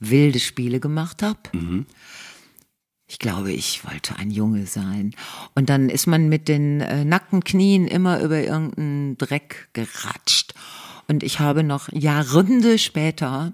[0.00, 1.38] wilde Spiele gemacht habe.
[3.08, 5.14] Ich glaube, ich wollte ein Junge sein.
[5.54, 10.54] Und dann ist man mit den äh, nackten Knien immer über irgendeinen Dreck geratscht.
[11.08, 13.52] Und ich habe noch Jahrhunderte später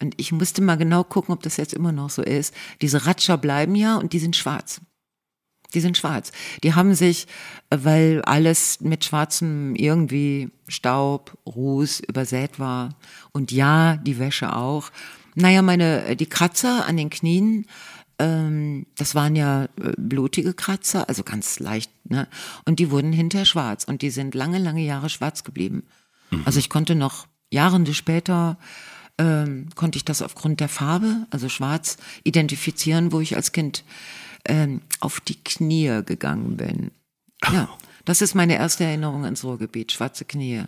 [0.00, 2.54] und ich musste mal genau gucken, ob das jetzt immer noch so ist.
[2.82, 4.80] Diese Ratscher bleiben ja und die sind schwarz.
[5.72, 6.30] Die sind schwarz.
[6.62, 7.26] Die haben sich,
[7.70, 12.90] weil alles mit schwarzem irgendwie Staub, Ruß übersät war
[13.32, 14.90] und ja, die Wäsche auch.
[15.34, 17.66] Naja, meine, die Kratzer an den Knien,
[18.20, 22.28] ähm, das waren ja äh, blutige Kratzer, also ganz leicht, ne?
[22.64, 25.82] Und die wurden hinterher schwarz und die sind lange, lange Jahre schwarz geblieben.
[26.44, 28.58] Also ich konnte noch Jahre später
[29.18, 33.84] ähm, konnte ich das aufgrund der Farbe, also schwarz, identifizieren, wo ich als Kind
[34.46, 36.90] ähm, auf die Knie gegangen bin.
[37.44, 37.68] Ja,
[38.04, 40.64] das ist meine erste Erinnerung ans Ruhrgebiet, schwarze Knie.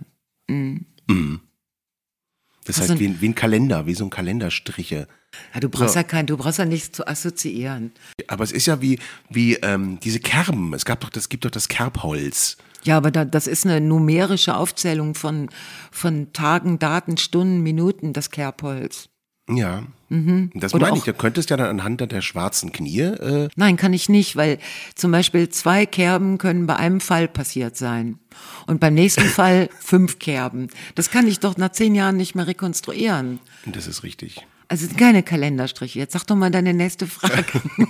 [2.64, 5.08] Das Also- heißt wie, ein- wie ein Kalender, wie so ein Kalenderstriche.
[5.54, 5.98] Ja, du brauchst So.
[6.00, 7.92] ja kein, du brauchst ja nichts zu assoziieren.
[8.28, 8.98] Aber es ist ja wie,
[9.28, 10.72] wie ähm, diese Kerben.
[10.72, 12.56] Es gab doch, das gibt doch das Kerbholz.
[12.86, 15.48] Ja, aber da, das ist eine numerische Aufzählung von,
[15.90, 19.08] von Tagen, Daten, Stunden, Minuten, das Kerbholz.
[19.48, 19.80] Ja.
[19.80, 20.50] Das Mhm.
[20.72, 21.04] Oder meine ich.
[21.04, 23.00] Du könntest ja dann anhand der schwarzen Knie.
[23.00, 24.58] Äh, Nein, kann ich nicht, weil
[24.94, 28.20] zum Beispiel zwei Kerben können bei einem Fall passiert sein.
[28.68, 30.68] Und beim nächsten Fall fünf Kerben.
[30.94, 33.40] Das kann ich doch nach zehn Jahren nicht mehr rekonstruieren.
[33.66, 34.46] das ist richtig.
[34.68, 35.98] Also keine Kalenderstriche.
[36.00, 37.44] Jetzt sag doch mal deine nächste Frage.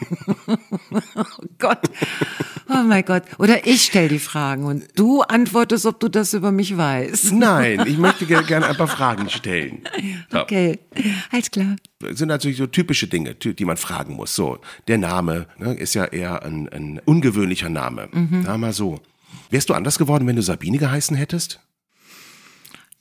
[1.16, 1.24] oh
[1.58, 1.80] Gott.
[2.68, 3.22] Oh mein Gott.
[3.38, 7.32] Oder ich stell die Fragen und du antwortest, ob du das über mich weißt.
[7.32, 9.82] Nein, ich möchte ge- gerne ein paar Fragen stellen.
[10.30, 10.40] So.
[10.40, 10.78] Okay,
[11.32, 11.76] alles klar.
[12.00, 14.34] Das sind natürlich so typische Dinge, die man fragen muss.
[14.34, 14.58] So,
[14.88, 18.08] der Name ne, ist ja eher ein, ein ungewöhnlicher Name.
[18.12, 18.42] Mhm.
[18.44, 19.00] Sag mal so.
[19.50, 21.60] Wärst du anders geworden, wenn du Sabine geheißen hättest?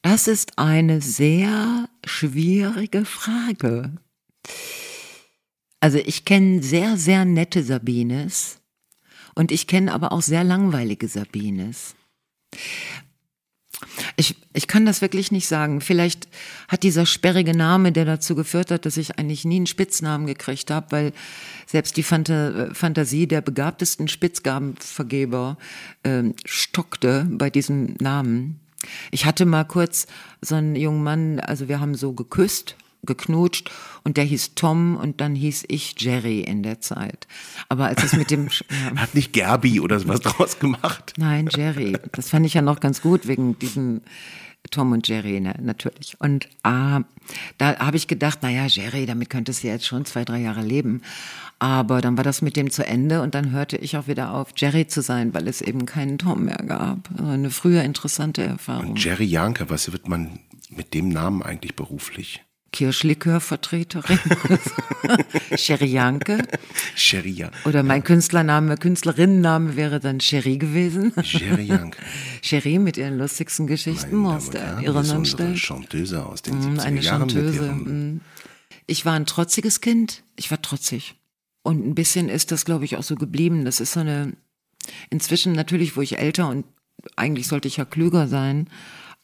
[0.06, 3.92] Das ist eine sehr schwierige Frage.
[5.80, 8.60] Also ich kenne sehr, sehr nette Sabines
[9.34, 11.96] und ich kenne aber auch sehr langweilige Sabines.
[14.16, 15.82] Ich, ich kann das wirklich nicht sagen.
[15.82, 16.28] Vielleicht
[16.68, 20.70] hat dieser sperrige Name, der dazu geführt hat, dass ich eigentlich nie einen Spitznamen gekriegt
[20.70, 21.14] habe, weil
[21.66, 25.58] selbst die Phanta Fantasie der begabtesten Spitzgabenvergeber
[26.04, 28.60] ähm, stockte bei diesem Namen.
[29.12, 30.08] Ich hatte mal kurz
[30.42, 33.72] so einen jungen Mann, also wir haben so geküsst, geknutscht
[34.04, 37.28] und der hieß Tom und dann hieß ich Jerry in der Zeit.
[37.70, 38.48] Aber als es mit dem
[38.96, 39.02] ja.
[39.02, 41.14] Hat nicht Gerbi oder sowas draus gemacht?
[41.18, 41.98] Nein, Jerry.
[42.12, 44.02] Das fand ich ja noch ganz gut wegen diesem
[44.72, 46.16] Tom und Jerry, ne, natürlich.
[46.20, 47.02] Und ah,
[47.58, 51.02] da habe ich gedacht, naja, Jerry, damit könntest du jetzt schon zwei, drei Jahre leben.
[51.60, 54.50] Aber dann war das mit dem zu Ende und dann hörte ich auch wieder auf,
[54.58, 57.10] Jerry zu sein, weil es eben keinen Tom mehr gab.
[57.18, 58.96] Also Eine früher interessante Erfahrung.
[58.98, 60.40] Jerry Janke, was wird man
[60.70, 62.42] mit dem Namen eigentlich beruflich?
[62.72, 64.20] Kirschlikörvertreterin.
[65.56, 66.40] Sherry Janke.
[66.96, 67.50] Sheria.
[67.64, 71.14] Oder mein Künstlername, Künstlerinnenname wäre dann Sherry gewesen.
[71.24, 71.98] Jerry Janke.
[72.42, 75.58] Sherry mit ihren lustigsten Geschichten aus und der Irrenanstalt.
[75.58, 77.56] Chanteuse aus den Mm, 70er Eine Jahren mit Chanteuse.
[77.56, 78.22] ihrem mm.
[78.88, 80.24] Ich war ein trotziges Kind.
[80.36, 81.16] Ich war trotzig.
[81.66, 83.66] Und ein bisschen ist das, glaube ich, auch so geblieben.
[83.66, 84.34] Das ist so eine,
[85.10, 86.64] inzwischen natürlich, wo ich älter und
[87.16, 88.70] eigentlich sollte ich ja klüger sein,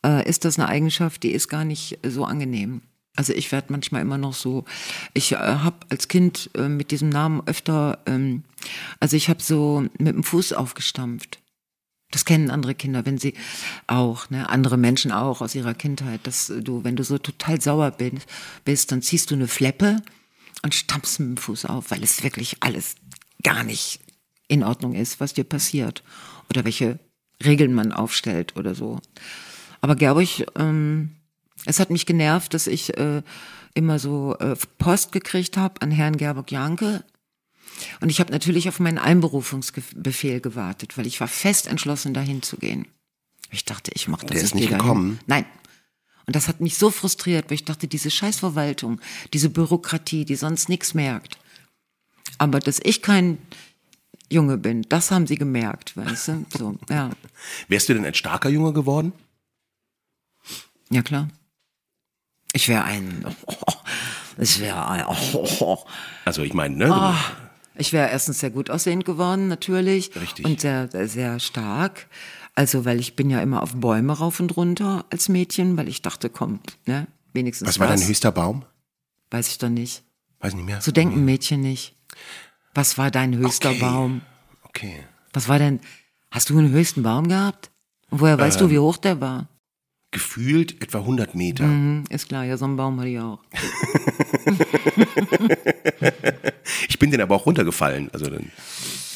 [0.03, 2.81] äh, ist das eine Eigenschaft, die ist gar nicht so angenehm.
[3.15, 4.65] Also ich werde manchmal immer noch so,
[5.13, 8.41] ich äh, habe als Kind äh, mit diesem Namen öfter, ähm,
[8.99, 11.37] also ich habe so mit dem Fuß aufgestampft.
[12.09, 13.35] Das kennen andere Kinder, wenn sie
[13.85, 17.91] auch, ne, andere Menschen auch aus ihrer Kindheit, dass du, wenn du so total sauer
[17.91, 18.25] bist,
[18.65, 20.01] bist, dann ziehst du eine Fleppe
[20.63, 22.95] und stampfst mit dem Fuß auf, weil es wirklich alles
[23.43, 23.99] gar nicht
[24.47, 26.03] in Ordnung ist, was dir passiert
[26.49, 26.99] oder welche
[27.43, 28.99] Regeln man aufstellt oder so.
[29.79, 31.15] Aber glaube ich, ähm,
[31.65, 33.23] es hat mich genervt, dass ich äh,
[33.73, 37.03] immer so äh, Post gekriegt habe an Herrn Gerburg Janke.
[37.99, 42.57] Und ich habe natürlich auf meinen Einberufungsbefehl gewartet, weil ich war fest entschlossen, dahin zu
[42.57, 42.87] gehen.
[43.49, 44.35] Ich dachte, ich mache das.
[44.35, 44.77] Der ist ich nicht dahin.
[44.79, 45.19] gekommen?
[45.25, 45.45] Nein.
[46.25, 48.99] Und das hat mich so frustriert, weil ich dachte, diese Scheißverwaltung,
[49.33, 51.37] diese Bürokratie, die sonst nichts merkt.
[52.37, 53.37] Aber dass ich kein
[54.29, 56.45] Junge bin, das haben sie gemerkt, weißt du?
[56.57, 57.09] So, ja.
[57.67, 59.13] Wärst du denn ein starker Junge geworden?
[60.89, 61.29] Ja, klar.
[62.53, 63.25] Ich wäre ein.
[64.37, 65.05] Ich wäre ein.
[66.25, 66.91] Also ich meine, ne?
[66.91, 67.15] Ah.
[67.75, 70.15] Ich wäre erstens sehr gut aussehend geworden, natürlich.
[70.15, 70.45] Richtig.
[70.45, 72.07] Und sehr, sehr stark.
[72.55, 76.01] Also, weil ich bin ja immer auf Bäume rauf und runter als Mädchen, weil ich
[76.01, 78.65] dachte, komm, ne, wenigstens Was war dein höchster Baum?
[79.29, 80.03] Weiß ich doch nicht.
[80.39, 80.81] Weiß nicht mehr.
[80.81, 81.95] So denken Mädchen nicht.
[82.73, 83.79] Was war dein höchster Okay.
[83.79, 84.21] Baum?
[84.63, 85.03] Okay.
[85.33, 85.79] Was war denn,
[86.29, 87.71] hast du einen höchsten Baum gehabt?
[88.09, 88.67] Und woher weißt Ähm.
[88.67, 89.47] du, wie hoch der war?
[90.11, 91.63] Gefühlt etwa 100 Meter.
[91.63, 93.39] Hm, ist klar, ja, so einen Baum hatte ich auch.
[96.87, 98.09] Ich bin den aber auch runtergefallen.
[98.13, 98.51] Also dann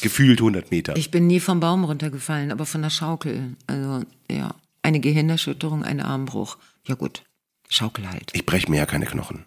[0.00, 0.96] gefühlt 100 Meter.
[0.96, 3.56] Ich bin nie vom Baum runtergefallen, aber von der Schaukel.
[3.66, 4.54] Also, ja.
[4.82, 6.58] Eine Gehirnerschütterung, ein Armbruch.
[6.86, 7.24] Ja gut,
[7.68, 8.30] Schaukel halt.
[8.34, 9.46] Ich breche mir ja keine Knochen.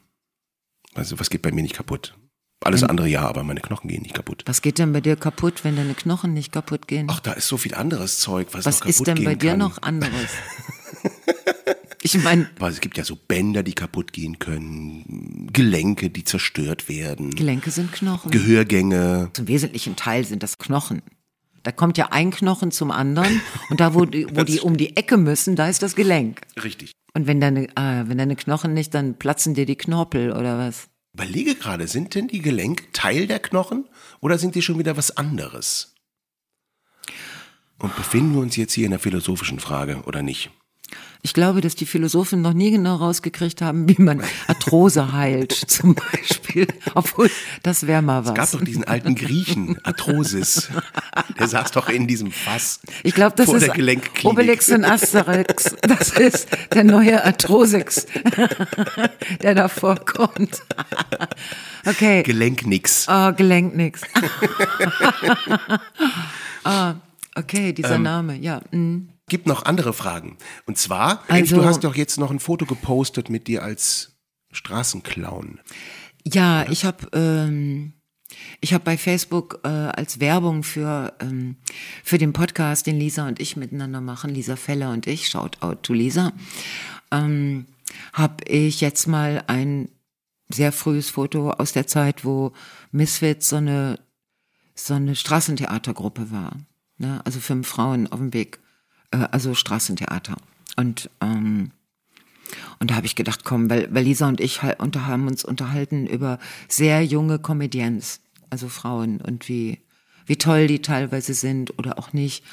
[0.96, 2.16] Also was geht bei mir nicht kaputt?
[2.62, 4.44] Alles andere ja, aber meine Knochen gehen nicht kaputt.
[4.46, 7.08] Was geht denn bei dir kaputt, wenn deine Knochen nicht kaputt gehen?
[7.10, 9.36] Ach, da ist so viel anderes Zeug, was, Was noch kaputt ist denn gehen bei
[9.36, 9.60] dir kann.
[9.60, 10.30] noch anderes?
[12.02, 16.88] ich meine, Aber es gibt ja so Bänder, die kaputt gehen können, Gelenke, die zerstört
[16.88, 18.32] werden, Gelenke sind Knochen.
[18.32, 19.30] Gehörgänge.
[19.34, 21.02] Zum wesentlichen Teil sind das Knochen.
[21.64, 24.96] Da kommt ja ein Knochen zum anderen und da, wo die, wo die um die
[24.96, 26.42] Ecke müssen, da ist das Gelenk.
[26.64, 26.94] Richtig.
[27.14, 30.88] Und wenn deine, ah, wenn deine Knochen nicht, dann platzen dir die Knorpel oder was?
[31.14, 33.90] Überlege gerade, sind denn die Gelenke Teil der Knochen
[34.22, 35.96] oder sind die schon wieder was anderes?
[37.78, 40.52] Und befinden wir uns jetzt hier in der philosophischen Frage oder nicht?
[41.22, 45.94] Ich glaube, dass die Philosophen noch nie genau rausgekriegt haben, wie man Arthrose heilt, zum
[45.94, 46.66] Beispiel.
[46.96, 47.30] Obwohl,
[47.62, 48.30] das wäre mal was.
[48.30, 50.70] Es gab doch diesen alten Griechen, Arthrosis.
[51.38, 52.80] Der saß doch in diesem Fass.
[53.04, 53.70] Ich glaube, das vor ist.
[54.24, 55.76] Obelix und Asterix.
[55.82, 58.06] Das ist der neue Arthrosix,
[59.42, 60.62] der da vorkommt.
[61.86, 62.24] Okay.
[62.24, 63.08] Gelenk nix.
[63.10, 64.02] Oh, Gelenk nix.
[66.64, 66.96] ah,
[67.36, 68.62] okay, dieser Ähm, Name, ja.
[68.72, 69.10] mm.
[69.30, 70.38] Gibt noch andere Fragen.
[70.66, 74.18] Und zwar, Also- du hast doch jetzt noch ein Foto gepostet mit dir als
[74.52, 75.60] Straßenclown.
[76.26, 77.94] Ja, ich habe ähm,
[78.62, 81.56] ich habe bei Facebook äh, als Werbung für ähm,
[82.04, 85.84] für den Podcast, den Lisa und ich miteinander machen, Lisa Feller und ich, shout out
[85.84, 86.34] to Lisa,
[87.12, 87.66] ähm,
[88.14, 89.90] habe ich jetzt mal ein
[90.50, 92.54] sehr frühes Foto aus der Zeit, wo
[92.92, 94.00] Misfits so eine
[94.76, 96.58] so eine Straßentheatergruppe war,
[96.98, 97.22] ne?
[97.26, 98.60] also fünf Frauen auf dem Weg,
[99.12, 100.36] also Straßentheater
[100.76, 101.72] und ähm,
[102.80, 106.08] und da habe ich gedacht, komm, weil, weil Lisa und ich unter, haben uns unterhalten
[106.08, 109.80] über sehr junge Comedians, also Frauen und wie,
[110.26, 112.44] wie toll die teilweise sind oder auch nicht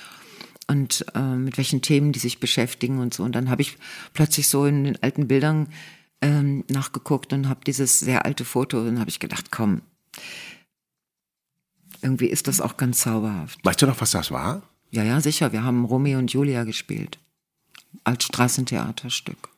[0.67, 3.23] und äh, mit welchen Themen die sich beschäftigen und so.
[3.23, 3.79] Und dann habe ich
[4.13, 5.69] plötzlich so in den alten Bildern
[6.21, 9.83] ähm, nachgeguckt und habe dieses sehr alte Foto und habe ich gedacht, komm,
[12.03, 13.59] irgendwie ist das auch ganz zauberhaft.
[13.65, 14.63] Weißt du noch, was das war?
[14.91, 15.53] Ja, ja, sicher.
[15.53, 17.19] Wir haben Romeo und Julia gespielt.
[18.05, 19.51] Als Straßentheaterstück.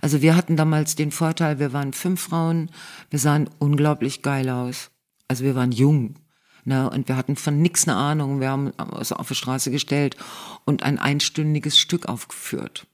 [0.00, 2.70] Also wir hatten damals den Vorteil, wir waren fünf Frauen,
[3.10, 4.90] wir sahen unglaublich geil aus.
[5.28, 6.16] Also wir waren jung.
[6.64, 8.40] Ne, und wir hatten von nix eine Ahnung.
[8.40, 10.16] Wir haben uns auf die Straße gestellt
[10.64, 12.88] und ein einstündiges Stück aufgeführt.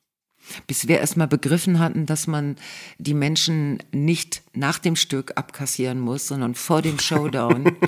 [0.67, 2.57] Bis wir erstmal begriffen hatten, dass man
[2.99, 7.77] die Menschen nicht nach dem Stück abkassieren muss, sondern vor dem Showdown.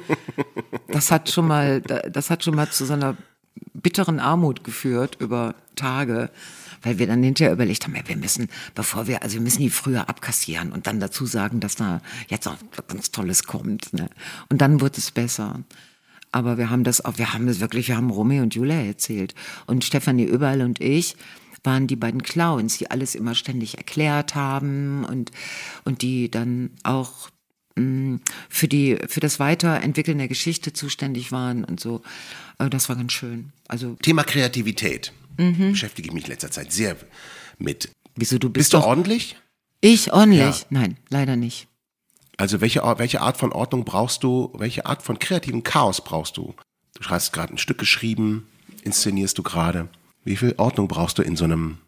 [0.88, 3.16] Das hat schon mal, das hat schon mal zu so einer
[3.72, 6.30] bitteren Armut geführt über Tage,
[6.82, 9.70] weil wir dann hinterher überlegt haben, ja, wir müssen, bevor wir, also wir müssen die
[9.70, 13.92] früher abkassieren und dann dazu sagen, dass da jetzt was ganz Tolles kommt.
[13.92, 14.08] Ne?
[14.48, 15.60] Und dann wird es besser.
[16.32, 19.34] Aber wir haben das auch, wir haben das wirklich, wir haben Romeo und Julia erzählt.
[19.66, 21.16] Und Stefanie Überall und ich
[21.62, 25.30] waren die beiden Clowns, die alles immer ständig erklärt haben und,
[25.84, 27.30] und die dann auch
[27.76, 32.02] für die, für das Weiterentwickeln der Geschichte zuständig waren und so.
[32.58, 33.52] Äh, Das war ganz schön.
[33.68, 35.12] Also, Thema Kreativität.
[35.36, 36.96] Beschäftige ich mich in letzter Zeit sehr
[37.58, 37.88] mit.
[38.14, 39.36] wieso du bist, Bist du doch, ordentlich?
[39.80, 40.60] ich ordentlich?
[40.60, 40.66] Ja.
[40.70, 41.66] Nein, leider nicht.
[42.36, 46.54] Also welche, welche Art von Ordnung brauchst du, welche Art von kreativem Chaos brauchst du?
[47.00, 48.46] Du hast gerade ein Stück geschrieben,
[48.84, 49.88] inszenierst du gerade.
[50.24, 51.78] Wie viel Ordnung brauchst du in so einem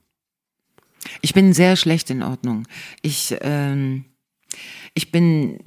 [1.21, 2.67] Ich bin sehr schlecht in Ordnung.
[3.03, 4.05] Ich, ähm,
[4.95, 5.59] ich bin,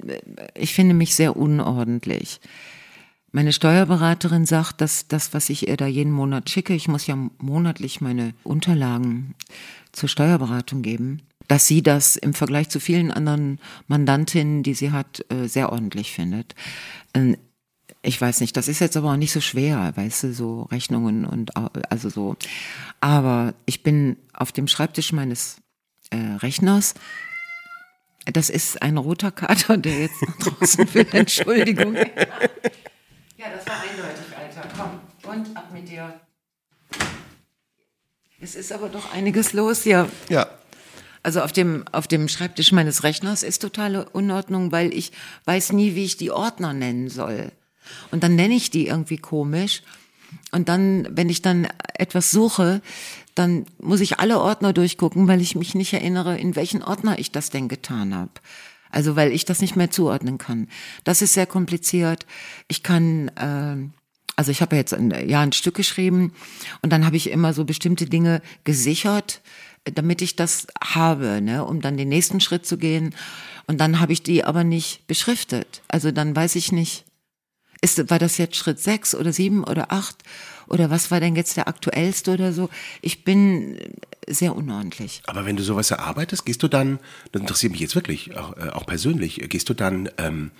[0.54, 2.40] ich finde mich sehr unordentlich.
[3.32, 7.16] Meine Steuerberaterin sagt, dass das, was ich ihr da jeden Monat schicke, ich muss ja
[7.38, 9.34] monatlich meine Unterlagen
[9.92, 15.24] zur Steuerberatung geben, dass sie das im Vergleich zu vielen anderen Mandantinnen, die sie hat,
[15.30, 16.54] äh, sehr ordentlich findet.
[17.14, 17.36] Ähm,
[18.02, 21.26] Ich weiß nicht, das ist jetzt aber auch nicht so schwer, weißt du, so Rechnungen
[21.26, 21.50] und
[21.90, 22.34] also so.
[23.00, 25.60] Aber ich bin auf dem Schreibtisch meines
[26.10, 26.94] äh, Rechners.
[28.26, 31.06] Das ist ein roter Kater, der jetzt nach draußen will.
[31.12, 31.94] Entschuldigung.
[31.94, 32.04] Ja,
[33.56, 34.68] das war eindeutig, Alter.
[34.76, 36.20] Komm, und ab mit dir.
[38.40, 40.08] Es ist aber doch einiges los hier.
[40.28, 40.48] Ja.
[41.22, 45.12] Also auf dem, auf dem Schreibtisch meines Rechners ist totale Unordnung, weil ich
[45.44, 47.52] weiß nie, wie ich die Ordner nennen soll.
[48.10, 49.82] Und dann nenne ich die irgendwie komisch.
[50.52, 52.80] Und dann, wenn ich dann etwas suche,
[53.40, 57.32] dann muss ich alle Ordner durchgucken, weil ich mich nicht erinnere, in welchen Ordner ich
[57.32, 58.32] das denn getan habe.
[58.90, 60.68] Also weil ich das nicht mehr zuordnen kann.
[61.04, 62.26] Das ist sehr kompliziert.
[62.68, 63.76] Ich kann, äh,
[64.36, 66.34] also ich habe ja jetzt ein, ja, ein Stück geschrieben
[66.82, 69.40] und dann habe ich immer so bestimmte Dinge gesichert,
[69.84, 73.14] damit ich das habe, ne, um dann den nächsten Schritt zu gehen.
[73.66, 75.80] Und dann habe ich die aber nicht beschriftet.
[75.88, 77.06] Also dann weiß ich nicht,
[77.82, 80.16] ist, war das jetzt Schritt sechs oder sieben oder acht
[80.66, 82.68] oder was war denn jetzt der aktuellste oder so?
[83.02, 83.78] Ich bin
[84.28, 85.22] sehr unordentlich.
[85.26, 86.98] Aber wenn du sowas erarbeitest, gehst du dann,
[87.32, 90.50] das interessiert mich jetzt wirklich, auch, äh, auch persönlich, gehst du dann ähm,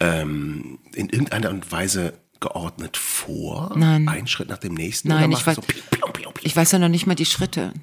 [0.00, 3.74] ähm, in irgendeiner Art und Weise geordnet vor?
[3.76, 4.08] Nein.
[4.08, 5.08] Einen Schritt nach dem nächsten?
[5.08, 6.30] Nein, ich weiß- so piu, piu?
[6.42, 7.74] Ich weiß ja noch nicht mal die Schritte.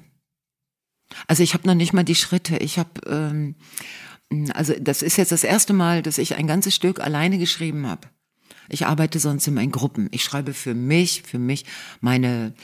[1.28, 2.56] Also ich habe noch nicht mal die Schritte.
[2.56, 3.54] Ich habe, ähm,
[4.52, 8.08] also das ist jetzt das erste Mal, dass ich ein ganzes Stück alleine geschrieben habe.
[8.68, 10.08] Ich arbeite sonst immer in Gruppen.
[10.10, 11.64] Ich schreibe für mich, für mich
[12.00, 12.54] meine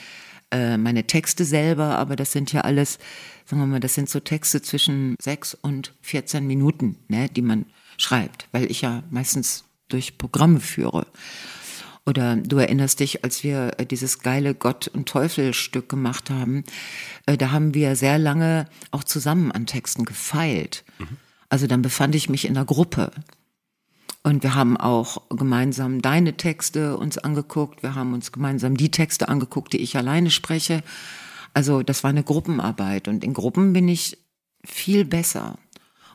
[0.51, 2.99] äh, meine Texte selber, aber das sind ja alles,
[3.45, 7.65] sagen wir mal, das sind so Texte zwischen sechs und 14 Minuten, ne, die man
[7.97, 11.07] schreibt, weil ich ja meistens durch Programme führe.
[12.05, 16.63] Oder du erinnerst dich, als wir äh, dieses geile Gott- und Teufel-Stück gemacht haben,
[17.25, 20.85] äh, da haben wir sehr lange auch zusammen an Texten gefeilt.
[21.49, 23.11] Also dann befand ich mich in der Gruppe.
[24.25, 27.83] Und wir haben auch gemeinsam deine Texte uns angeguckt.
[27.83, 30.81] Wir haben uns gemeinsam die Texte angeguckt, die ich alleine spreche.
[31.53, 33.07] Also das war eine Gruppenarbeit.
[33.07, 34.17] Und in Gruppen bin ich
[34.65, 35.59] viel besser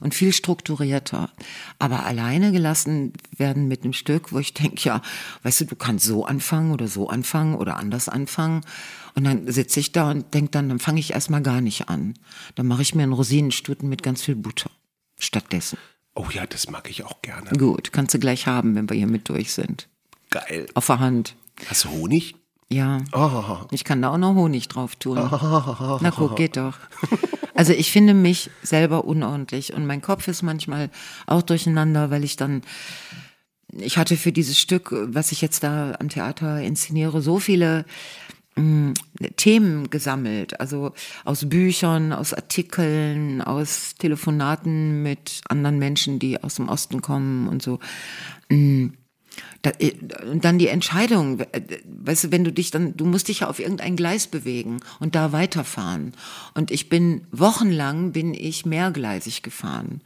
[0.00, 1.30] und viel strukturierter.
[1.78, 5.02] Aber alleine gelassen werden mit einem Stück, wo ich denke, ja,
[5.44, 8.62] weißt du, du kannst so anfangen oder so anfangen oder anders anfangen.
[9.14, 12.14] Und dann sitze ich da und denke dann, dann fange ich erstmal gar nicht an.
[12.56, 14.72] Dann mache ich mir einen Rosinenstuten mit ganz viel Butter
[15.16, 15.78] stattdessen.
[16.20, 17.50] Oh ja, das mag ich auch gerne.
[17.56, 19.88] Gut, kannst du gleich haben, wenn wir hier mit durch sind.
[20.28, 20.66] Geil.
[20.74, 21.34] Auf der Hand.
[21.66, 22.34] Hast du Honig?
[22.68, 23.00] Ja.
[23.12, 23.56] Oh.
[23.70, 25.16] Ich kann da auch noch Honig drauf tun.
[25.16, 26.76] Na guck, geht doch.
[27.54, 30.90] Also ich finde mich selber unordentlich und mein Kopf ist manchmal
[31.26, 32.62] auch durcheinander, weil ich dann,
[33.72, 37.86] ich hatte für dieses Stück, was ich jetzt da am Theater inszeniere, so viele
[39.36, 40.92] Themen gesammelt, also
[41.24, 47.62] aus Büchern, aus Artikeln, aus Telefonaten mit anderen Menschen, die aus dem Osten kommen und
[47.62, 47.78] so.
[49.62, 49.94] Da, äh,
[50.30, 53.48] und dann die Entscheidung, äh, weißt du, wenn du dich dann, du musst dich ja
[53.48, 56.12] auf irgendein Gleis bewegen und da weiterfahren.
[56.54, 60.00] Und ich bin wochenlang bin ich mehrgleisig gefahren.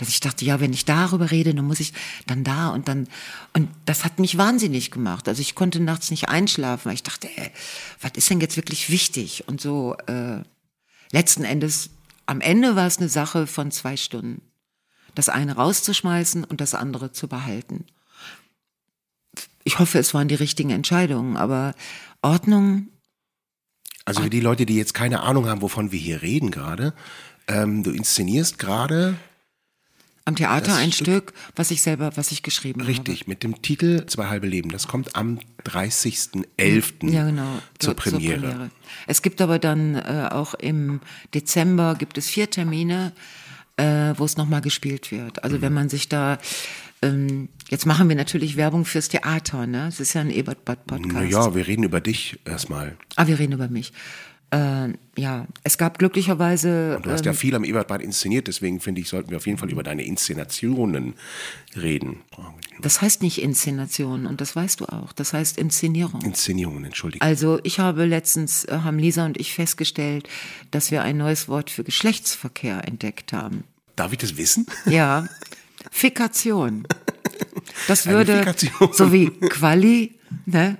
[0.00, 1.92] Dass ich dachte, ja, wenn ich darüber rede, dann muss ich
[2.26, 3.06] dann da und dann,
[3.52, 5.28] und das hat mich wahnsinnig gemacht.
[5.28, 7.50] Also ich konnte nachts nicht einschlafen, weil ich dachte, ey,
[8.00, 9.44] was ist denn jetzt wirklich wichtig?
[9.46, 10.40] Und so, äh,
[11.12, 11.90] letzten Endes,
[12.26, 14.42] am Ende war es eine Sache von zwei Stunden.
[15.14, 17.84] Das eine rauszuschmeißen und das andere zu behalten
[19.64, 21.74] ich hoffe, es waren die richtigen Entscheidungen, aber
[22.22, 22.88] Ordnung.
[24.04, 26.94] Also für die Leute, die jetzt keine Ahnung haben, wovon wir hier reden gerade,
[27.46, 29.16] ähm, du inszenierst gerade
[30.24, 34.06] am Theater ein Stück- Stück, was ich selber, was ich geschrieben richtig mit dem Titel
[34.06, 34.68] Zwei halbe Leben.
[34.70, 37.02] Das kommt am 30.11.
[37.02, 37.12] habe.
[37.12, 37.58] Ja, genau.
[37.78, 38.70] zur Zur Premiere.
[39.06, 41.00] Es gibt aber dann äh, auch im
[41.34, 43.12] Dezember gibt es vier Termine,
[43.76, 45.42] äh, wo es nochmal gespielt wird.
[45.44, 46.38] Also wenn man sich da
[47.02, 49.86] ähm, jetzt machen wir natürlich Werbung fürs Theater, ne?
[49.88, 51.14] Es ist ja ein Ebert Bad Podcast.
[51.14, 52.94] Naja, wir reden über dich erstmal.
[53.16, 53.94] Ah, wir reden über mich.
[54.52, 56.96] Äh, ja, es gab glücklicherweise.
[56.96, 59.58] Und du hast ja viel am Ebertbad inszeniert, deswegen finde ich, sollten wir auf jeden
[59.58, 61.14] Fall über deine Inszenationen
[61.76, 62.20] reden.
[62.80, 65.12] Das heißt nicht Inszenation und das weißt du auch.
[65.12, 66.22] Das heißt Inszenierung.
[66.22, 67.24] Inszenierungen, entschuldige.
[67.24, 70.28] Also ich habe letztens, äh, haben Lisa und ich festgestellt,
[70.70, 73.64] dass wir ein neues Wort für Geschlechtsverkehr entdeckt haben.
[73.94, 74.66] Darf ich das wissen?
[74.86, 75.28] Ja,
[75.90, 76.86] Fikation.
[77.88, 78.54] Das würde,
[78.92, 80.76] so wie Quali, ne?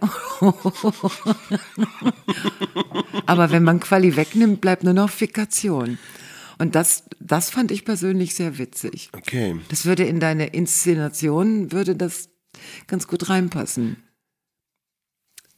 [3.26, 5.98] Aber wenn man Quali wegnimmt, bleibt nur noch Fikation.
[6.58, 9.10] Und das, das fand ich persönlich sehr witzig.
[9.16, 9.56] Okay.
[9.68, 12.28] Das würde in deine Inszenation, würde das
[12.86, 13.96] ganz gut reinpassen.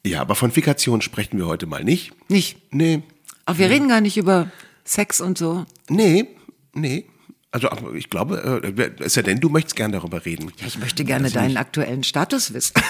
[0.05, 2.11] Ja, aber von Fikation sprechen wir heute mal nicht.
[2.29, 2.73] Nicht?
[2.73, 3.03] Nee,
[3.45, 4.51] Aber wir reden gar nicht über
[4.85, 5.65] Sex und so.
[5.89, 6.27] nee,
[6.73, 7.05] nee.
[7.53, 10.51] Also ich glaube, äh, es sei denn, du möchtest gern darüber reden.
[10.59, 12.73] Ja, ich möchte gerne deinen aktuellen Status wissen.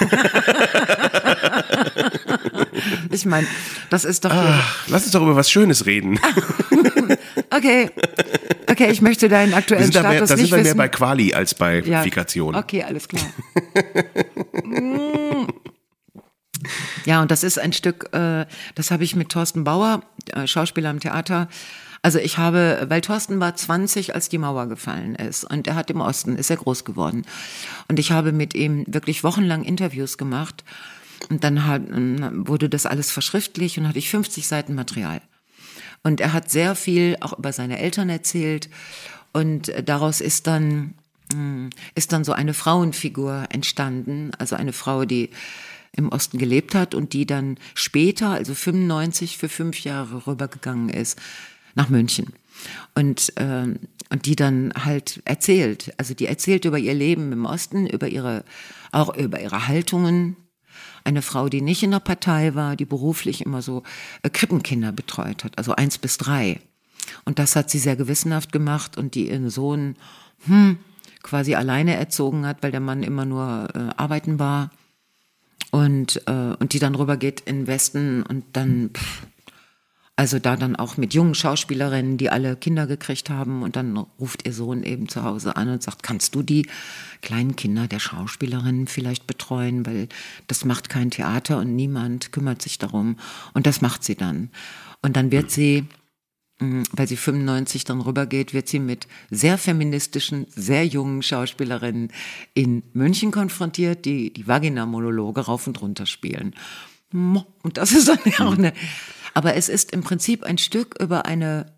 [3.12, 3.46] ich meine,
[3.90, 4.32] das ist doch.
[4.34, 6.18] Ach, lass uns doch über was Schönes reden.
[7.50, 7.90] Okay.
[8.70, 10.78] Okay, ich möchte deinen aktuellen sind da, mehr, Status da sind nicht wir mehr wissen.
[10.78, 12.02] bei Quali als bei Ja.
[12.02, 12.56] Fikation.
[12.56, 13.24] Okay, alles klar.
[17.06, 18.46] Ja, und das ist ein Stück, äh,
[18.76, 20.02] das habe ich mit Thorsten Bauer,
[20.32, 21.50] äh, Schauspieler am Theater.
[22.04, 25.46] Also ich habe, weil Thorsten war 20, als die Mauer gefallen ist.
[25.46, 27.26] Und er hat im Osten, ist er groß geworden.
[27.88, 30.66] Und ich habe mit ihm wirklich wochenlang Interviews gemacht.
[31.30, 35.22] Und dann hat, wurde das alles verschriftlich und hatte ich 50 Seiten Material.
[36.04, 38.70] Und er hat sehr viel auch über seine Eltern erzählt.
[39.32, 40.96] Und daraus ist dann,
[41.34, 44.32] mh, ist dann so eine Frauenfigur entstanden.
[44.38, 45.30] Also eine Frau, die
[45.94, 51.18] im Osten gelebt hat und die dann später, also 95, für fünf Jahre rübergegangen ist
[51.76, 52.34] nach München.
[52.96, 55.94] Und, ähm, und die dann halt erzählt.
[55.98, 58.44] Also die erzählt über ihr Leben im Osten, über ihre,
[58.92, 60.38] auch über ihre Haltungen,
[61.04, 63.84] eine Frau, die nicht in der Partei war, die beruflich immer so
[64.22, 66.60] äh, Krippenkinder betreut hat, also eins bis drei.
[67.26, 69.96] Und das hat sie sehr gewissenhaft gemacht und die ihren Sohn
[70.46, 70.78] hm,
[71.22, 74.72] quasi alleine erzogen hat, weil der Mann immer nur äh, arbeiten war.
[75.72, 79.26] Und, äh, und die dann rübergeht in den Westen und dann, pff,
[80.16, 84.46] also da dann auch mit jungen Schauspielerinnen, die alle Kinder gekriegt haben und dann ruft
[84.46, 86.68] ihr Sohn eben zu Hause an und sagt, kannst du die
[87.22, 90.08] kleinen Kinder der Schauspielerinnen vielleicht betreuen, weil
[90.48, 93.18] das macht kein Theater und niemand kümmert sich darum
[93.54, 94.52] und das macht sie dann.
[95.02, 95.88] Und dann wird sie
[96.60, 102.12] Mhm, Weil sie 95 dann rübergeht, wird sie mit sehr feministischen, sehr jungen Schauspielerinnen
[102.54, 106.56] in München konfrontiert, die die Vagina-Monologe rauf und runter spielen.
[107.12, 108.74] Und das ist dann ja auch eine.
[109.34, 111.74] Aber es ist im Prinzip ein Stück über eine,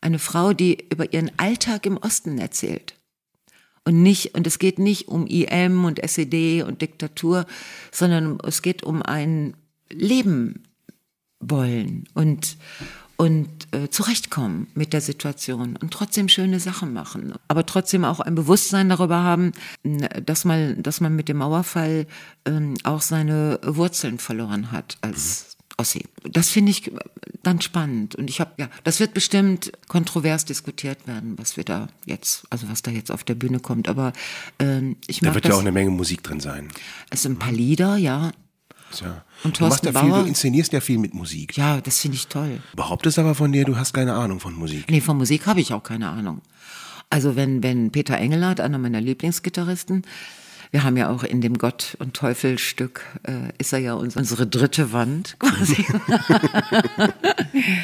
[0.00, 2.94] eine Frau, die über ihren Alltag im Osten erzählt.
[3.84, 7.46] Und nicht, und es geht nicht um IM und SED und Diktatur,
[7.92, 9.54] sondern es geht um ein
[9.90, 10.64] Leben
[11.38, 12.56] wollen und,
[13.16, 17.34] und äh, zurechtkommen mit der Situation und trotzdem schöne Sachen machen.
[17.46, 19.52] Aber trotzdem auch ein Bewusstsein darüber haben,
[20.24, 22.08] dass man, dass man mit dem Mauerfall
[22.44, 26.04] ähm, auch seine Wurzeln verloren hat als Ossi.
[26.24, 26.90] Das finde ich
[27.42, 28.14] dann spannend.
[28.14, 32.68] Und ich habe, ja, das wird bestimmt kontrovers diskutiert werden, was wir da jetzt, also
[32.68, 33.88] was da jetzt auf der Bühne kommt.
[33.88, 34.12] Aber
[34.58, 35.50] ähm, ich Da wird das.
[35.50, 36.68] ja auch eine Menge Musik drin sein.
[37.10, 38.32] es sind ein paar Lieder, ja.
[39.00, 39.24] Ja.
[39.42, 40.22] Und du machst ja viel, Bauer?
[40.22, 41.56] du inszenierst ja viel mit Musik.
[41.56, 42.60] Ja, das finde ich toll.
[42.74, 44.86] Behauptest aber von dir, du hast keine Ahnung von Musik.
[44.88, 46.40] Nee, von Musik habe ich auch keine Ahnung.
[47.10, 50.02] Also wenn, wenn Peter Engelhardt, einer meiner Lieblingsgitarristen,
[50.70, 54.16] wir haben ja auch in dem Gott und Teufel Stück, äh, ist er ja uns,
[54.16, 55.84] unsere dritte Wand quasi.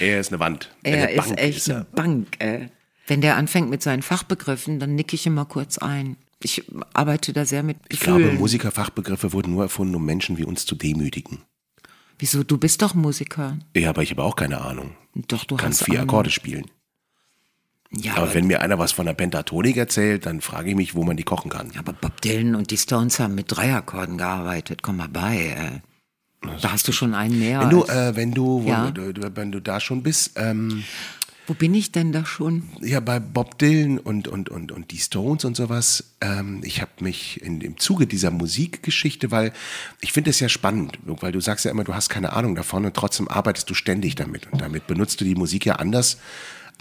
[0.00, 0.70] Er ist eine Wand.
[0.82, 2.40] er eine ist Bank echt ist eine Bank.
[2.40, 2.68] Äh.
[3.06, 6.16] Wenn der anfängt mit seinen Fachbegriffen, dann nicke ich immer kurz ein.
[6.42, 8.22] Ich arbeite da sehr mit Ich Gefühlen.
[8.22, 11.42] glaube, Musikerfachbegriffe wurden nur erfunden, um Menschen wie uns zu demütigen.
[12.18, 12.42] Wieso?
[12.44, 13.58] Du bist doch Musiker.
[13.76, 14.96] Ja, aber ich habe auch keine Ahnung.
[15.14, 16.10] Doch, du Kann hast vier Ahnung.
[16.10, 16.66] Akkorde spielen.
[17.94, 20.94] Ja, Aber aber, wenn mir einer was von der Pentatonik erzählt, dann frage ich mich,
[20.94, 21.70] wo man die kochen kann.
[21.78, 24.82] aber Bob Dylan und die Stones haben mit Dreiakkorden gearbeitet.
[24.82, 25.82] Komm mal bei.
[26.44, 26.48] Äh.
[26.60, 27.60] Da hast du schon einen mehr.
[27.60, 28.90] Wenn du, äh, wenn du, wo Ja.
[28.90, 30.82] du- wenn du da schon bist, ähm,
[31.46, 32.62] Wo bin ich denn da schon?
[32.80, 36.90] ja, bei Bob Dylan und, und, und, und die Stones und sowas, ähm, ich habe
[37.00, 39.52] mich in, im Zuge dieser Musikgeschichte, weil
[40.00, 42.84] ich finde es ja spannend, weil du sagst ja immer, du hast keine Ahnung davon
[42.86, 44.50] und trotzdem arbeitest du ständig damit.
[44.50, 46.16] Und damit benutzt du die Musik ja anders,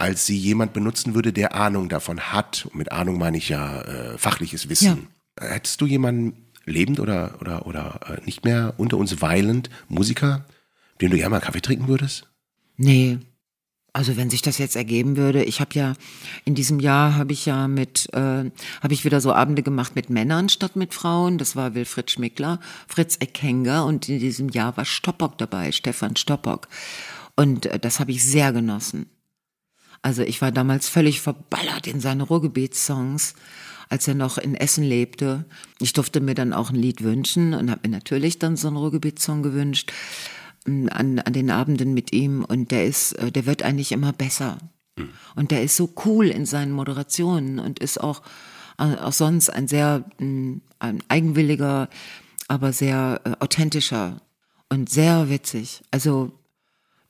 [0.02, 2.66] als sie jemand benutzen würde, der Ahnung davon hat.
[2.66, 5.06] Und mit Ahnung meine ich ja äh, fachliches Wissen.
[5.38, 10.44] Hättest du jemanden lebend oder, oder, oder äh, nicht mehr unter uns weilend, Musiker,
[11.00, 12.26] dem du gerne mal Kaffee trinken würdest?
[12.76, 13.20] Nee.
[13.92, 15.92] Also wenn sich das jetzt ergeben würde, ich habe ja
[16.44, 18.50] in diesem Jahr habe ich ja mit äh,
[18.82, 21.38] habe ich wieder so Abende gemacht mit Männern statt mit Frauen.
[21.38, 26.66] Das war Wilfried Schmickler, Fritz Eckenger und in diesem Jahr war Stoppock dabei, Stefan Stoppock.
[27.36, 29.06] Und äh, das habe ich sehr genossen.
[30.02, 33.34] Also ich war damals völlig verballert in seine Ruhrgebietssongs,
[33.88, 35.44] als er noch in Essen lebte.
[35.78, 38.76] Ich durfte mir dann auch ein Lied wünschen und habe mir natürlich dann so einen
[38.76, 39.92] Ruhrgebietssong gewünscht
[40.66, 42.44] m, an, an den Abenden mit ihm.
[42.44, 44.58] Und der ist, äh, der wird eigentlich immer besser.
[45.34, 48.22] Und der ist so cool in seinen Moderationen und ist auch,
[48.78, 51.88] äh, auch sonst ein sehr m, ein eigenwilliger,
[52.48, 54.20] aber sehr äh, authentischer
[54.68, 55.82] und sehr witzig.
[55.90, 56.32] Also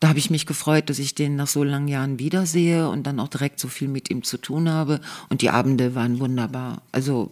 [0.02, 3.20] da habe ich mich gefreut, dass ich den nach so langen Jahren wiedersehe und dann
[3.20, 5.00] auch direkt so viel mit ihm zu tun habe.
[5.28, 6.82] Und die Abende waren wunderbar.
[6.90, 7.30] Also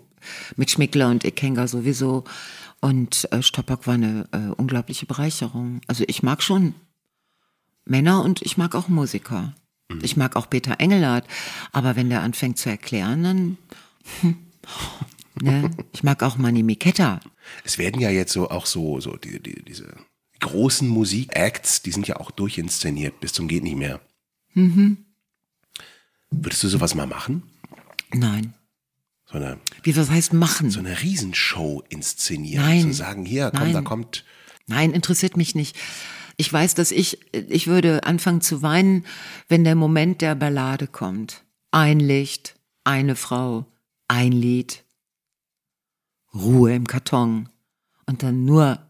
[0.55, 2.23] mit Schmickler und Ekenga sowieso.
[2.81, 5.81] Und äh, Stoppock war eine äh, unglaubliche Bereicherung.
[5.89, 6.75] Also ich mag schon
[7.87, 9.53] Männer und ich mag auch Musiker.
[10.01, 11.27] Ich mag auch Peter Engelhardt.
[11.73, 13.59] Aber wenn der anfängt zu erklären, dann...
[14.21, 14.37] Hm,
[15.43, 15.73] ne?
[15.93, 17.19] Ich mag auch Manny Miketta.
[17.65, 19.93] Es werden ja jetzt so auch so, so die, die, diese
[20.41, 24.01] großen Musikacts, die sind ja auch durchinszeniert bis zum geht nicht mehr.
[24.55, 25.05] Mhm.
[26.31, 27.43] Würdest du sowas mal machen?
[28.13, 28.55] Nein.
[29.27, 30.71] So eine, Wie was heißt machen?
[30.71, 32.65] so eine Riesenshow inszenieren.
[32.65, 32.83] Nein.
[32.83, 33.73] Zu sagen, hier, komm, Nein.
[33.73, 34.25] da kommt.
[34.67, 35.77] Nein, interessiert mich nicht.
[36.37, 39.05] Ich weiß, dass ich, ich würde anfangen zu weinen,
[39.49, 41.45] wenn der Moment der Ballade kommt.
[41.71, 43.67] Ein Licht, eine Frau,
[44.09, 44.85] ein Lied,
[46.35, 47.49] Ruhe im Karton
[48.07, 48.90] und dann nur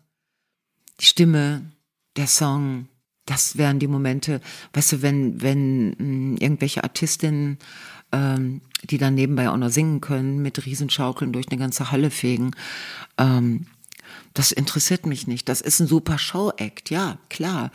[1.01, 1.63] die Stimme,
[2.17, 2.89] der Song.
[3.27, 4.41] Das wären die Momente,
[4.73, 7.59] weißt du, wenn, wenn mh, irgendwelche Artistinnen,
[8.13, 12.53] ähm, die dann nebenbei auch noch singen können, mit Riesenschaukeln durch eine ganze Halle fegen,
[13.19, 13.67] ähm,
[14.35, 15.49] das interessiert mich nicht.
[15.49, 17.71] Das ist ein super Show-Act, ja, klar.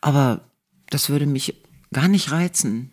[0.00, 0.42] Aber
[0.90, 1.56] das würde mich
[1.92, 2.90] gar nicht reizen.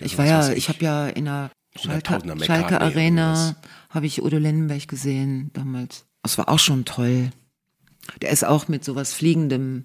[0.00, 3.56] Ich war ja, ich, habe ja in der Schalke, Schalke Arena
[3.90, 6.04] habe ich Udo Lindenberg gesehen damals.
[6.22, 7.30] Das war auch schon toll.
[8.22, 9.84] Der ist auch mit sowas Fliegendem,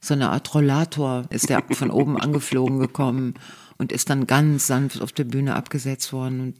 [0.00, 3.34] so eine Art Rollator, ist der von oben angeflogen gekommen
[3.78, 6.40] und ist dann ganz sanft auf der Bühne abgesetzt worden.
[6.40, 6.56] Und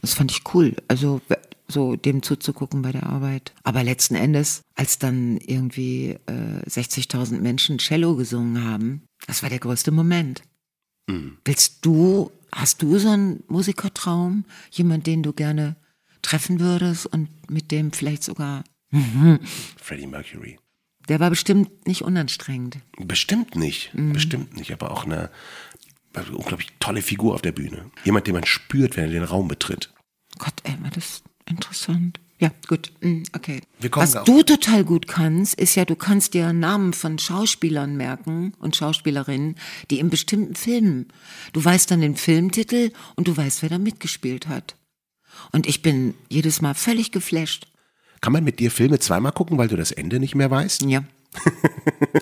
[0.00, 0.74] das fand ich cool.
[0.88, 1.20] Also
[1.68, 3.54] so dem zuzugucken bei der Arbeit.
[3.62, 9.60] Aber letzten Endes, als dann irgendwie äh, 60.000 Menschen Cello gesungen haben, das war der
[9.60, 10.42] größte Moment.
[11.44, 14.44] Willst du, hast du so einen Musikertraum?
[14.70, 15.76] Jemand, den du gerne
[16.22, 18.64] treffen würdest und mit dem vielleicht sogar,
[19.76, 20.58] Freddie Mercury.
[21.08, 22.78] der war bestimmt nicht unanstrengend.
[22.98, 24.12] Bestimmt nicht, Mhm.
[24.12, 25.30] bestimmt nicht, aber auch eine,
[26.32, 27.90] unglaublich tolle Figur auf der Bühne.
[28.04, 29.92] Jemand, den man spürt, wenn er den Raum betritt.
[30.38, 32.20] Gott, ey, war das interessant.
[32.38, 33.60] Ja, gut, mm, okay.
[33.92, 38.76] Was du total gut kannst, ist ja, du kannst dir Namen von Schauspielern merken und
[38.76, 39.56] Schauspielerinnen,
[39.90, 41.08] die in bestimmten Filmen.
[41.52, 44.76] Du weißt dann den Filmtitel und du weißt, wer da mitgespielt hat.
[45.52, 47.66] Und ich bin jedes Mal völlig geflasht.
[48.20, 50.82] Kann man mit dir Filme zweimal gucken, weil du das Ende nicht mehr weißt?
[50.82, 51.04] Ja.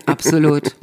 [0.06, 0.76] Absolut.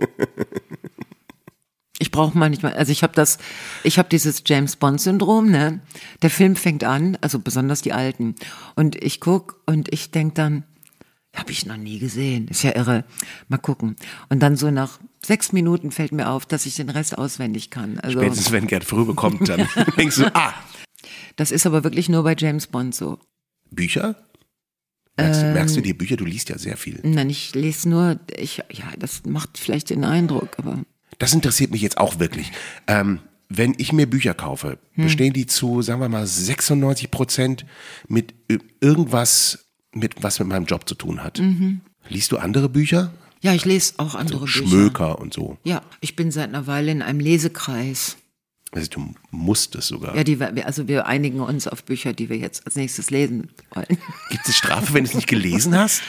[1.99, 3.37] Ich brauche manchmal, also ich habe das,
[3.83, 5.79] ich habe dieses James Bond Syndrom, ne?
[6.21, 8.35] Der Film fängt an, also besonders die alten,
[8.75, 10.63] und ich guck und ich denk dann,
[11.33, 13.05] habe ich noch nie gesehen, ist ja irre.
[13.47, 13.95] Mal gucken.
[14.29, 17.99] Und dann so nach sechs Minuten fällt mir auf, dass ich den Rest auswendig kann.
[17.99, 20.53] Also Spätestens wenn Gerd Fröbe kommt, dann denkst du, ah,
[21.35, 23.19] das ist aber wirklich nur bei James Bond so.
[23.71, 24.15] Bücher?
[25.17, 25.83] Merkst, du- merkst du Ähm.
[25.85, 26.17] dir Bücher?
[26.17, 26.99] Du liest ja sehr viel.
[27.03, 30.79] Nein, ich lese nur, ich, ja, das macht vielleicht den Eindruck, aber
[31.19, 32.51] Das interessiert mich jetzt auch wirklich.
[32.87, 35.03] Ähm, wenn ich mir Bücher kaufe, Hm.
[35.05, 37.65] bestehen die zu, sagen wir mal, 96 Prozent
[38.07, 38.33] mit
[38.81, 41.39] irgendwas, mit was mit meinem Job zu tun hat.
[41.39, 41.81] Mhm.
[42.09, 43.11] Liest du andere Bücher?
[43.41, 44.67] ja, ich lese auch andere Bücher.
[44.67, 45.57] Schmöker und so.
[45.63, 48.17] Ja, ich bin seit einer Weile in einem Lesekreis.
[48.75, 50.15] Also du musst es sogar.
[50.17, 53.87] Ja, die, also wir einigen uns auf Bücher, die wir jetzt als nächstes lesen wollen.
[54.29, 56.01] Gibt es Strafe, wenn du es nicht gelesen hast?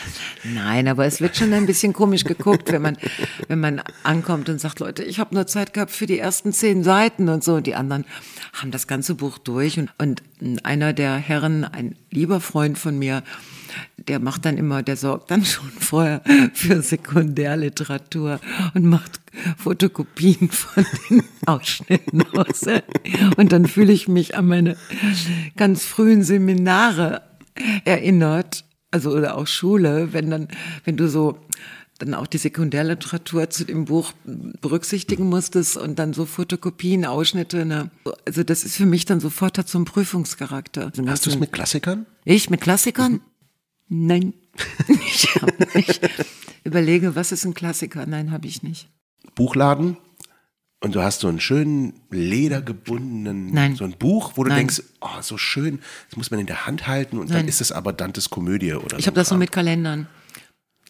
[0.42, 2.98] Nein, aber es wird schon ein bisschen komisch geguckt, wenn man,
[3.46, 6.82] wenn man ankommt und sagt, Leute, ich habe nur Zeit gehabt für die ersten zehn
[6.82, 7.54] Seiten und so.
[7.54, 8.04] Und die anderen
[8.52, 9.78] haben das ganze Buch durch.
[9.78, 10.22] Und, und
[10.64, 13.22] einer der Herren, ein lieber Freund von mir,
[13.96, 16.22] der macht dann immer, der sorgt dann schon vorher
[16.52, 18.40] für Sekundärliteratur
[18.74, 19.20] und macht
[19.56, 22.64] Fotokopien von den Ausschnitten aus.
[23.36, 24.76] Und dann fühle ich mich an meine
[25.56, 27.22] ganz frühen Seminare
[27.84, 30.48] erinnert, also oder auch Schule, wenn dann,
[30.84, 31.38] wenn du so
[31.98, 34.12] dann auch die Sekundärliteratur zu dem Buch
[34.60, 37.64] berücksichtigen musstest und dann so Fotokopien, Ausschnitte.
[37.64, 37.90] Ne?
[38.26, 40.92] Also das ist für mich dann sofort hat so einen Prüfungscharakter.
[41.06, 42.06] Hast du es mit Klassikern?
[42.24, 43.20] Ich mit Klassikern?
[43.88, 44.34] Nein.
[44.88, 46.00] Ich hab nicht.
[46.64, 48.06] Überlege, was ist ein Klassiker?
[48.06, 48.88] Nein, habe ich nicht.
[49.34, 49.96] Buchladen
[50.80, 53.76] und du hast so einen schönen ledergebundenen, Nein.
[53.76, 54.58] so ein Buch, wo du Nein.
[54.60, 57.48] denkst, oh, so schön, das muss man in der Hand halten und dann Nein.
[57.48, 59.08] ist es aber Dantes Komödie oder Ich so.
[59.08, 60.06] habe das so mit Kalendern.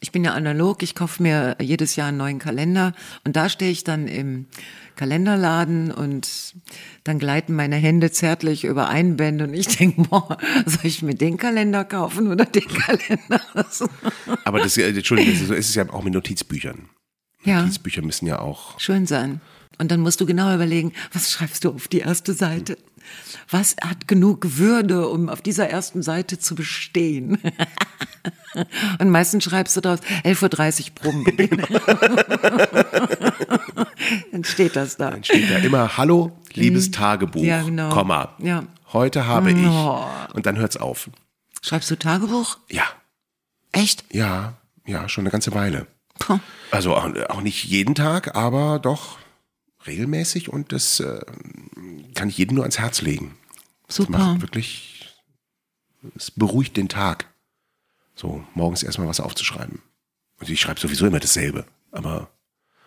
[0.01, 2.93] Ich bin ja analog, ich kaufe mir jedes Jahr einen neuen Kalender
[3.25, 4.47] und da stehe ich dann im
[4.95, 6.55] Kalenderladen und
[7.05, 10.37] dann gleiten meine Hände zärtlich über Einbände und ich denke, boah,
[10.67, 13.41] soll ich mir den Kalender kaufen oder den Kalender?
[14.45, 16.89] Aber das, Entschuldigung, so ist es ja auch mit Notizbüchern.
[17.45, 19.41] ja, Notizbücher müssen ja auch, schön sein.
[19.79, 22.79] Und dann musst du genau überlegen, was schreibst du auf die erste Seite?
[23.51, 27.39] Was hat genug Würde, um auf dieser ersten Seite zu bestehen?
[28.99, 31.63] Und meistens schreibst du draus 11.30 Uhr Probenbeginn.
[34.33, 35.11] Dann steht das da.
[35.11, 37.47] dann steht da immer, hallo, liebes Tagebuch, Mhm.
[37.49, 37.89] Ja, genau.
[37.91, 38.65] Komma, Ja.
[38.93, 39.67] heute habe ich.
[39.67, 40.05] Oh.
[40.35, 41.11] Und dann hört's auf.
[41.63, 42.59] Schreibst du Tagebuch?
[42.71, 42.85] Ja,
[43.73, 44.05] Echt?
[44.13, 44.55] ja,
[44.87, 45.87] ja, schon eine ganze Weile.
[46.19, 46.39] Puh.
[46.71, 49.19] Also auch, auch nicht jeden Tag, aber doch
[49.87, 51.21] regelmäßig und das äh,
[52.15, 53.37] kann ich jedem nur ans Herz legen.
[53.87, 54.19] Das Super.
[54.19, 55.09] macht wirklich,
[56.17, 57.27] es beruhigt den Tag.
[58.17, 59.81] So, morgens erstmal was aufzuschreiben.
[60.41, 61.67] Und ich schreibe sowieso immer dasselbe.
[61.93, 62.31] Aber,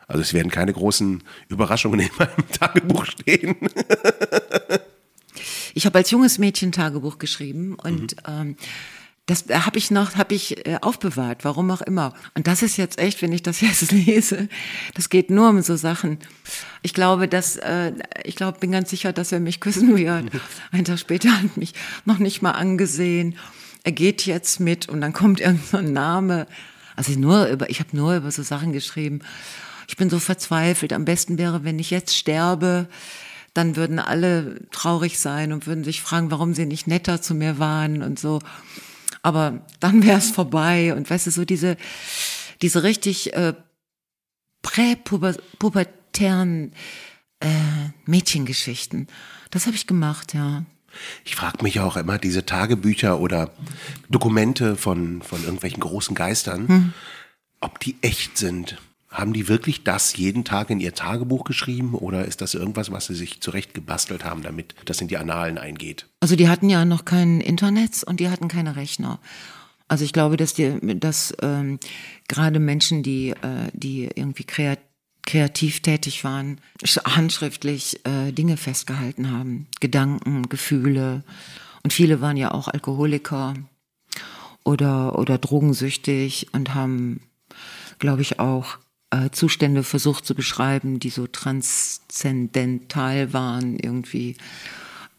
[0.08, 3.56] also es werden keine großen Überraschungen in meinem Tagebuch stehen.
[5.76, 8.28] Ich habe als junges Mädchen Tagebuch geschrieben und Mhm.
[8.28, 8.56] ähm,
[9.28, 12.16] das habe ich noch, habe ich äh, aufbewahrt, warum auch immer.
[12.34, 14.50] Und das ist jetzt echt, wenn ich das jetzt lese,
[14.96, 16.18] das geht nur um so Sachen.
[16.82, 20.32] Ich glaube, dass, äh, ich glaube, bin ganz sicher, dass er mich küssen wird.
[20.72, 21.74] Ein Tag später hat mich
[22.06, 23.38] noch nicht mal angesehen.
[23.84, 26.48] Er geht jetzt mit und dann kommt irgendein Name.
[26.96, 29.20] Also nur über, ich habe nur über so Sachen geschrieben.
[29.88, 30.94] Ich bin so verzweifelt.
[30.94, 32.88] Am besten wäre, wenn ich jetzt sterbe
[33.54, 37.60] dann würden alle traurig sein und würden sich fragen, warum sie nicht netter zu mir
[37.60, 38.40] waren und so.
[39.22, 41.78] Aber dann wäre es vorbei und weißt du, so diese,
[42.62, 43.54] diese richtig äh,
[44.62, 46.74] präpubertären
[47.40, 47.48] äh,
[48.06, 49.08] Mädchengeschichten.
[49.52, 50.66] Das habe ich gemacht, ja.
[51.26, 53.52] Ich frage mich auch immer, diese Tagebücher oder
[54.10, 56.94] Dokumente von, von irgendwelchen großen Geistern, Hm.
[57.62, 58.78] ob die echt sind.
[59.10, 63.08] Haben die wirklich das jeden Tag in ihr Tagebuch geschrieben oder ist das irgendwas, was
[63.08, 66.06] sie sich zurecht gebastelt haben, damit das in die Annalen eingeht?
[66.20, 69.20] Also die hatten ja noch kein Internet und die hatten keine Rechner.
[69.88, 71.80] Also ich glaube, dass die, dass ähm,
[72.28, 74.84] gerade Menschen, die, äh, die irgendwie kreativ
[75.30, 81.24] kreativ tätig waren, sch- handschriftlich äh, Dinge festgehalten haben, Gedanken, Gefühle.
[81.84, 83.54] Und viele waren ja auch Alkoholiker
[84.64, 87.22] oder, oder drogensüchtig und haben,
[88.00, 88.78] glaube ich, auch
[89.12, 94.36] äh, Zustände versucht zu beschreiben, die so transzendental waren irgendwie.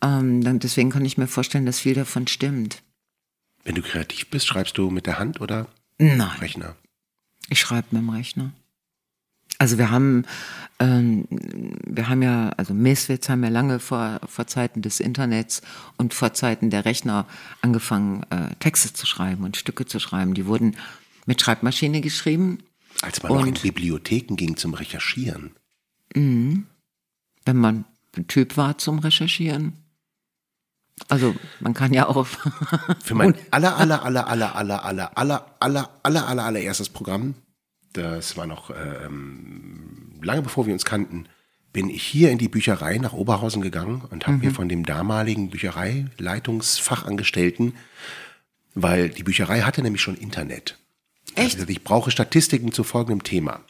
[0.02, 2.82] Ähm, dann, deswegen kann ich mir vorstellen, dass viel davon stimmt.
[3.64, 6.76] Wenn du kreativ bist, schreibst du mit der Hand oder Nein, Rechner?
[7.48, 8.52] ich schreibe mit dem Rechner.
[9.61, 10.24] Also wir haben,
[10.78, 15.61] ähm, wir haben ja, also Meswitz haben ja lange vor, vor Zeiten des Internets
[15.98, 17.26] und vor Zeiten der Rechner
[17.61, 20.32] angefangen, äh, Texte zu schreiben und Stücke zu schreiben.
[20.32, 20.76] Die wurden
[21.26, 22.61] mit Schreibmaschine geschrieben.
[23.02, 25.50] Als man noch in Und- Bibliotheken ging zum Recherchieren.
[26.14, 26.66] wenn
[27.44, 27.84] man
[28.16, 29.74] ein Typ war zum Recherchieren.
[31.08, 32.26] Also man kann ja auch.
[33.04, 37.34] Für mein aller, aller, aller, aller, aller, aller, aller, aller, aller, aller, allererstes Programm,
[37.93, 41.26] das war noch ähm, lange bevor wir uns kannten,
[41.72, 45.51] bin ich hier in die Bücherei nach Oberhausen gegangen und habe mir von dem damaligen
[45.51, 47.76] Büchereileitungsfachangestellten,
[48.74, 50.76] weil die Bücherei hatte nämlich schon Internet.
[51.36, 53.61] Er hat gesagt, Ich brauche Statistiken zu folgendem Thema.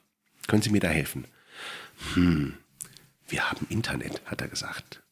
[0.46, 1.26] Können Sie mir da helfen?
[2.14, 2.54] Hm,
[3.28, 5.02] wir haben Internet, hat er gesagt.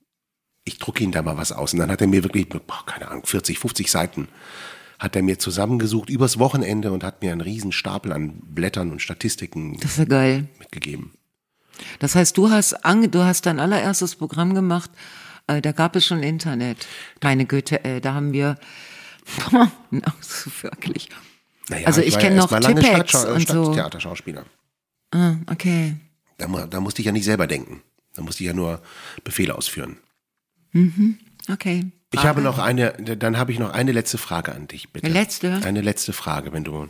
[0.64, 1.74] Ich drucke Ihnen da mal was aus.
[1.74, 4.28] Und dann hat er mir wirklich, boah, keine Ahnung, 40, 50 Seiten
[4.98, 9.00] hat er mir zusammengesucht übers Wochenende und hat mir einen riesen Stapel an Blättern und
[9.00, 10.48] Statistiken Das ist ja geil.
[10.58, 11.12] mitgegeben.
[12.00, 14.90] Das heißt, du hast ange, du hast dein allererstes Programm gemacht.
[15.46, 16.86] Äh, da gab es schon Internet.
[17.22, 18.56] Meine Güte, äh, da haben wir.
[20.20, 21.08] So wirklich.
[21.68, 23.64] Naja, Also ich war kenn ja noch Tippex und so.
[23.72, 24.44] Stadttheaterschauspieler.
[25.10, 25.96] Ah, okay.
[26.38, 27.82] Da, da musste ich ja nicht selber denken.
[28.14, 28.80] Da musste ich ja nur
[29.24, 29.98] Befehle ausführen.
[31.50, 31.86] Okay.
[32.12, 35.06] Ich habe noch eine, dann habe ich noch eine letzte Frage an dich, bitte.
[35.06, 35.60] Eine letzte?
[35.62, 36.88] Eine letzte Frage, wenn du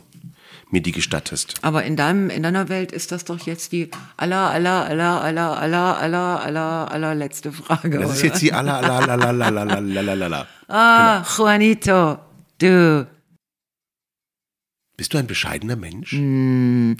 [0.69, 1.55] mir die gestattest.
[1.61, 5.57] Aber in deinem, in deiner Welt ist das doch jetzt die aller, aller, aller, aller,
[5.57, 7.99] aller, aller, aller, allerletzte Frage.
[7.99, 10.47] Das ist jetzt die aller, aller, aller, aller, aller, aller, aller, aller.
[10.67, 12.19] Ah, Juanito,
[12.59, 13.07] du.
[14.95, 16.11] Bist du ein bescheidener Mensch?
[16.11, 16.97] Hm.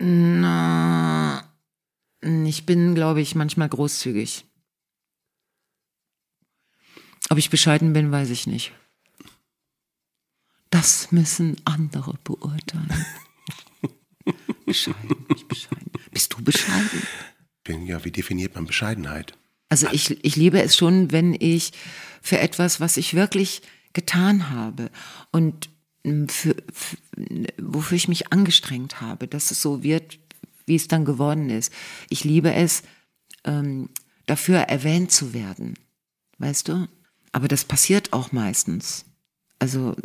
[0.00, 1.42] Na,
[2.20, 4.47] ich bin, glaube ich, manchmal großzügig.
[7.30, 8.72] Ob ich bescheiden bin, weiß ich nicht.
[10.70, 13.06] Das müssen andere beurteilen.
[14.66, 15.90] bescheiden, nicht bescheiden.
[16.10, 17.02] Bist du bescheiden?
[17.86, 19.34] Ja, wie definiert man Bescheidenheit?
[19.68, 21.72] Also ich, ich liebe es schon, wenn ich
[22.22, 23.62] für etwas, was ich wirklich
[23.92, 24.90] getan habe
[25.30, 25.68] und
[26.04, 26.96] mm, für, für,
[27.58, 30.18] wofür ich mich angestrengt habe, dass es so wird,
[30.66, 31.72] wie es dann geworden ist.
[32.08, 32.82] Ich liebe es,
[33.44, 33.90] ähm,
[34.26, 35.74] dafür erwähnt zu werden.
[36.38, 36.88] Weißt du?
[37.32, 39.04] Aber das passiert auch meistens.
[39.58, 39.96] Also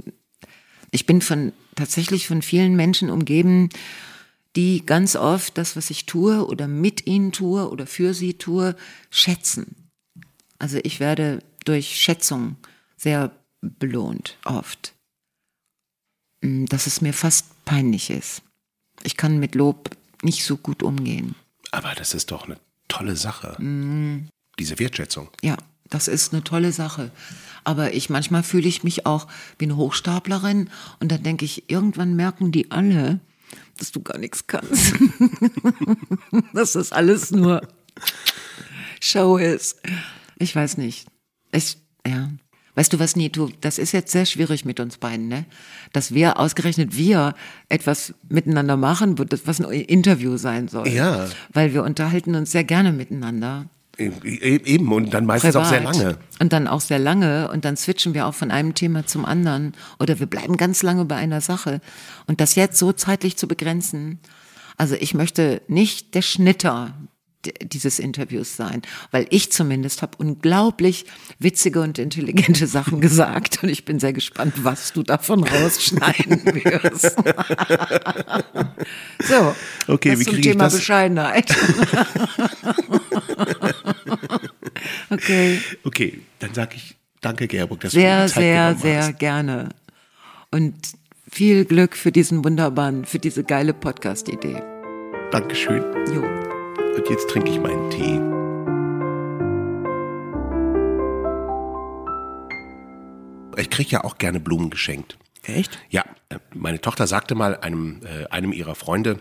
[0.91, 3.69] ich bin von tatsächlich von vielen Menschen umgeben,
[4.55, 8.75] die ganz oft das, was ich tue oder mit ihnen tue oder für sie tue,
[9.09, 9.89] schätzen.
[10.59, 12.57] Also ich werde durch Schätzung
[12.95, 14.93] sehr belohnt, oft.
[16.41, 18.43] Mm, Dass es mir fast peinlich ist.
[19.03, 19.89] Ich kann mit Lob
[20.21, 21.35] nicht so gut umgehen.
[21.71, 23.55] Aber das ist doch eine tolle Sache.
[23.59, 24.29] Mhm.
[24.59, 25.29] Diese Wertschätzung.
[25.41, 25.57] Ja,
[25.93, 27.11] das ist eine tolle Sache.
[27.63, 29.27] Aber ich manchmal fühle ich mich auch
[29.59, 30.69] wie eine Hochstaplerin
[30.99, 33.19] und dann denke ich, irgendwann merken die alle,
[33.77, 34.95] dass du gar nichts kannst.
[36.53, 37.61] dass das alles nur
[38.99, 39.77] Show ist.
[40.39, 41.07] Ich weiß nicht.
[41.51, 42.29] Ich, ja.
[42.75, 45.45] Weißt du was, Nito, das ist jetzt sehr schwierig mit uns beiden, ne?
[45.91, 47.35] Dass wir, ausgerechnet wir,
[47.69, 49.15] etwas miteinander machen,
[49.45, 50.87] was ein Interview sein soll.
[50.87, 51.29] Ja.
[51.51, 53.69] Weil wir unterhalten uns sehr gerne miteinander.
[53.97, 55.97] E- Eben, und dann meistens auch sehr Privat.
[55.97, 56.17] lange.
[56.39, 59.73] Und dann auch sehr lange und dann switchen wir auch von einem Thema zum anderen
[59.99, 61.79] oder wir bleiben ganz lange bei einer Sache.
[62.25, 64.19] Und das jetzt so zeitlich zu begrenzen,
[64.77, 66.93] also ich möchte nicht der Schnitter
[67.61, 68.81] dieses Interviews sein,
[69.11, 71.05] weil ich zumindest habe unglaublich
[71.39, 77.15] witzige und intelligente Sachen gesagt und ich bin sehr gespannt, was du davon rausschneiden wirst.
[79.23, 79.55] so,
[79.87, 80.69] Okay, das wie zum Thema?
[80.69, 81.55] Bescheidenheit.
[85.09, 85.59] okay.
[85.83, 89.69] Okay, dann sage ich danke, Gerburg, dass Sehr, du Zeit sehr, sehr gerne.
[90.51, 90.75] Und
[91.29, 94.61] viel Glück für diesen wunderbaren, für diese geile Podcast-Idee.
[95.31, 95.83] Dankeschön.
[96.13, 96.52] Jo.
[96.95, 98.19] Und jetzt trinke ich meinen Tee.
[103.59, 105.17] Ich kriege ja auch gerne Blumen geschenkt.
[105.43, 105.79] Echt?
[105.89, 109.19] Ja, äh, meine Tochter sagte mal einem, äh, einem ihrer Freunde,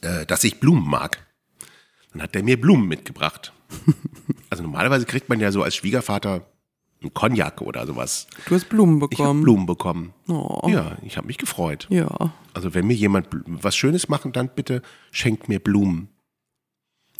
[0.00, 1.26] äh, dass ich Blumen mag.
[2.12, 3.52] Dann hat der mir Blumen mitgebracht.
[4.48, 6.46] Also normalerweise kriegt man ja so als Schwiegervater
[7.02, 8.28] einen Cognac oder sowas.
[8.46, 9.42] Du hast Blumen Ich habe bekommen.
[9.42, 10.14] Blumen bekommen.
[10.28, 10.68] Oh.
[10.68, 11.88] Ja, ich habe mich gefreut.
[11.90, 12.32] Ja.
[12.54, 16.10] Also wenn mir jemand was Schönes machen, dann bitte schenkt mir Blumen.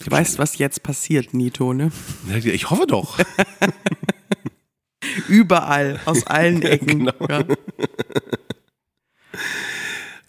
[0.05, 1.90] Du weißt, was jetzt passiert, Nito, ne?
[2.44, 3.18] Ich hoffe doch.
[5.28, 6.99] Überall, aus allen Ecken.
[7.07, 7.12] Genau.
[7.28, 7.44] Ja.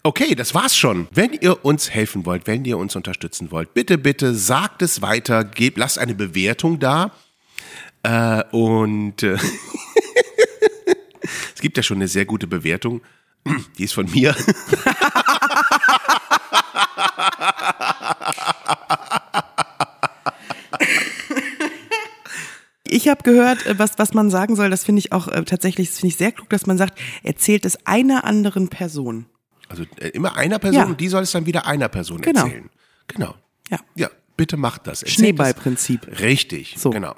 [0.04, 1.08] Okay, das war's schon.
[1.10, 5.44] Wenn ihr uns helfen wollt, wenn ihr uns unterstützen wollt, bitte, bitte sagt es weiter,
[5.44, 7.10] gebt, lasst eine Bewertung da.
[8.04, 9.36] Äh, und äh,
[11.54, 13.02] es gibt ja schon eine sehr gute Bewertung.
[13.78, 14.34] Die ist von mir.
[22.90, 25.88] Ich habe gehört, äh, was, was man sagen soll, das finde ich auch äh, tatsächlich,
[25.90, 29.26] das finde ich sehr klug, dass man sagt, erzählt es einer anderen Person.
[29.68, 30.86] Also äh, immer einer Person Ja.
[30.86, 32.44] und die soll es dann wieder einer Person Genau.
[32.46, 32.70] erzählen.
[33.08, 33.34] Genau.
[33.70, 33.78] Ja.
[33.94, 34.08] Ja,
[34.38, 35.02] bitte macht das.
[35.02, 36.06] Erzählt Schneeballprinzip.
[36.08, 36.20] das.
[36.20, 36.76] Richtig.
[36.78, 36.88] So.
[36.90, 37.14] Genau.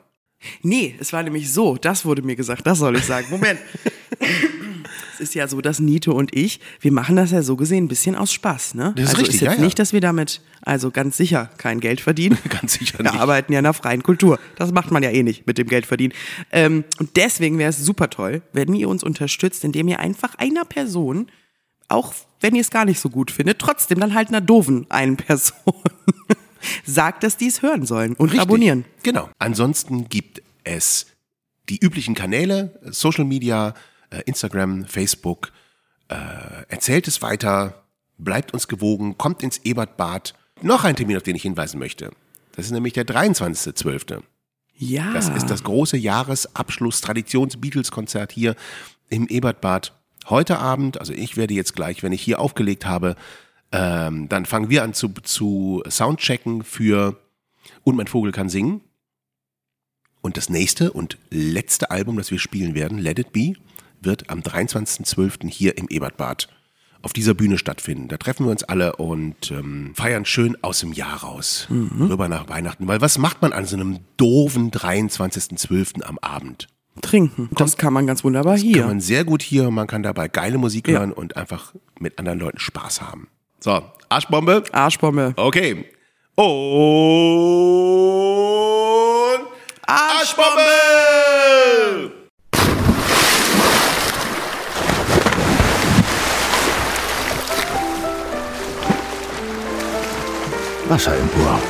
[0.62, 3.26] Nee, es war nämlich so, das wurde mir gesagt, das soll ich sagen.
[3.30, 3.60] Moment.
[5.20, 8.16] ist ja so, dass Nito und ich, wir machen das ja so gesehen ein bisschen
[8.16, 8.92] aus Spaß, ne?
[8.96, 9.64] Das ist also richtig, ist jetzt ja, ja.
[9.64, 12.38] nicht, dass wir damit, also ganz sicher kein Geld verdienen.
[12.48, 13.20] Ganz sicher Wir nicht.
[13.20, 14.38] arbeiten ja in der freien Kultur.
[14.56, 16.12] Das macht man ja eh nicht mit dem Geld verdienen.
[16.50, 20.64] Ähm, und deswegen wäre es super toll, wenn ihr uns unterstützt, indem ihr einfach einer
[20.64, 21.30] Person,
[21.88, 25.16] auch wenn ihr es gar nicht so gut findet, trotzdem dann halt einer doofen einen
[25.16, 25.52] Person
[26.84, 28.40] sagt, dass die es hören sollen und Richtig.
[28.40, 28.84] abonnieren.
[29.02, 29.30] Genau.
[29.38, 31.06] Ansonsten gibt es
[31.68, 33.74] die üblichen Kanäle, Social Media,
[34.18, 35.52] Instagram, Facebook.
[36.08, 36.16] Äh,
[36.68, 37.82] erzählt es weiter,
[38.18, 40.34] bleibt uns gewogen, kommt ins Ebertbad.
[40.62, 42.10] Noch ein Termin, auf den ich hinweisen möchte.
[42.56, 44.22] Das ist nämlich der 23.12.
[44.76, 45.12] Ja.
[45.12, 48.56] Das ist das große Jahresabschluss-Traditions-Beatles-Konzert hier
[49.08, 49.92] im Ebertbad.
[50.28, 53.14] Heute Abend, also ich werde jetzt gleich, wenn ich hier aufgelegt habe,
[53.72, 57.20] ähm, dann fangen wir an zu, zu Soundchecken für
[57.84, 58.80] Und mein Vogel kann singen.
[60.22, 63.54] Und das nächste und letzte Album, das wir spielen werden, Let It Be,
[64.00, 65.48] wird am 23.12.
[65.50, 66.48] hier im Ebertbad
[67.02, 68.08] auf dieser Bühne stattfinden.
[68.08, 71.66] Da treffen wir uns alle und ähm, feiern schön aus dem Jahr raus.
[71.70, 72.86] Rüber nach Weihnachten.
[72.88, 76.02] Weil was macht man an so einem doofen 23.12.
[76.02, 76.68] am Abend?
[77.00, 77.48] Trinken.
[77.56, 78.78] Das kann man ganz wunderbar hier.
[78.78, 80.98] Kann man sehr gut hier, man kann dabei geile Musik Ja.
[80.98, 83.28] hören und einfach mit anderen Leuten Spaß haben.
[83.60, 83.80] So,
[84.10, 84.64] Arschbombe.
[84.72, 85.32] Arschbombe.
[85.36, 85.86] Okay.
[86.34, 86.44] Und
[89.86, 92.12] Arschbombe!
[100.90, 101.60] Wasser Ohr.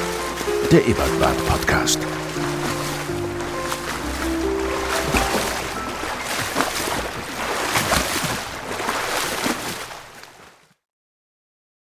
[0.73, 2.20] Der Ebertbad Podcast.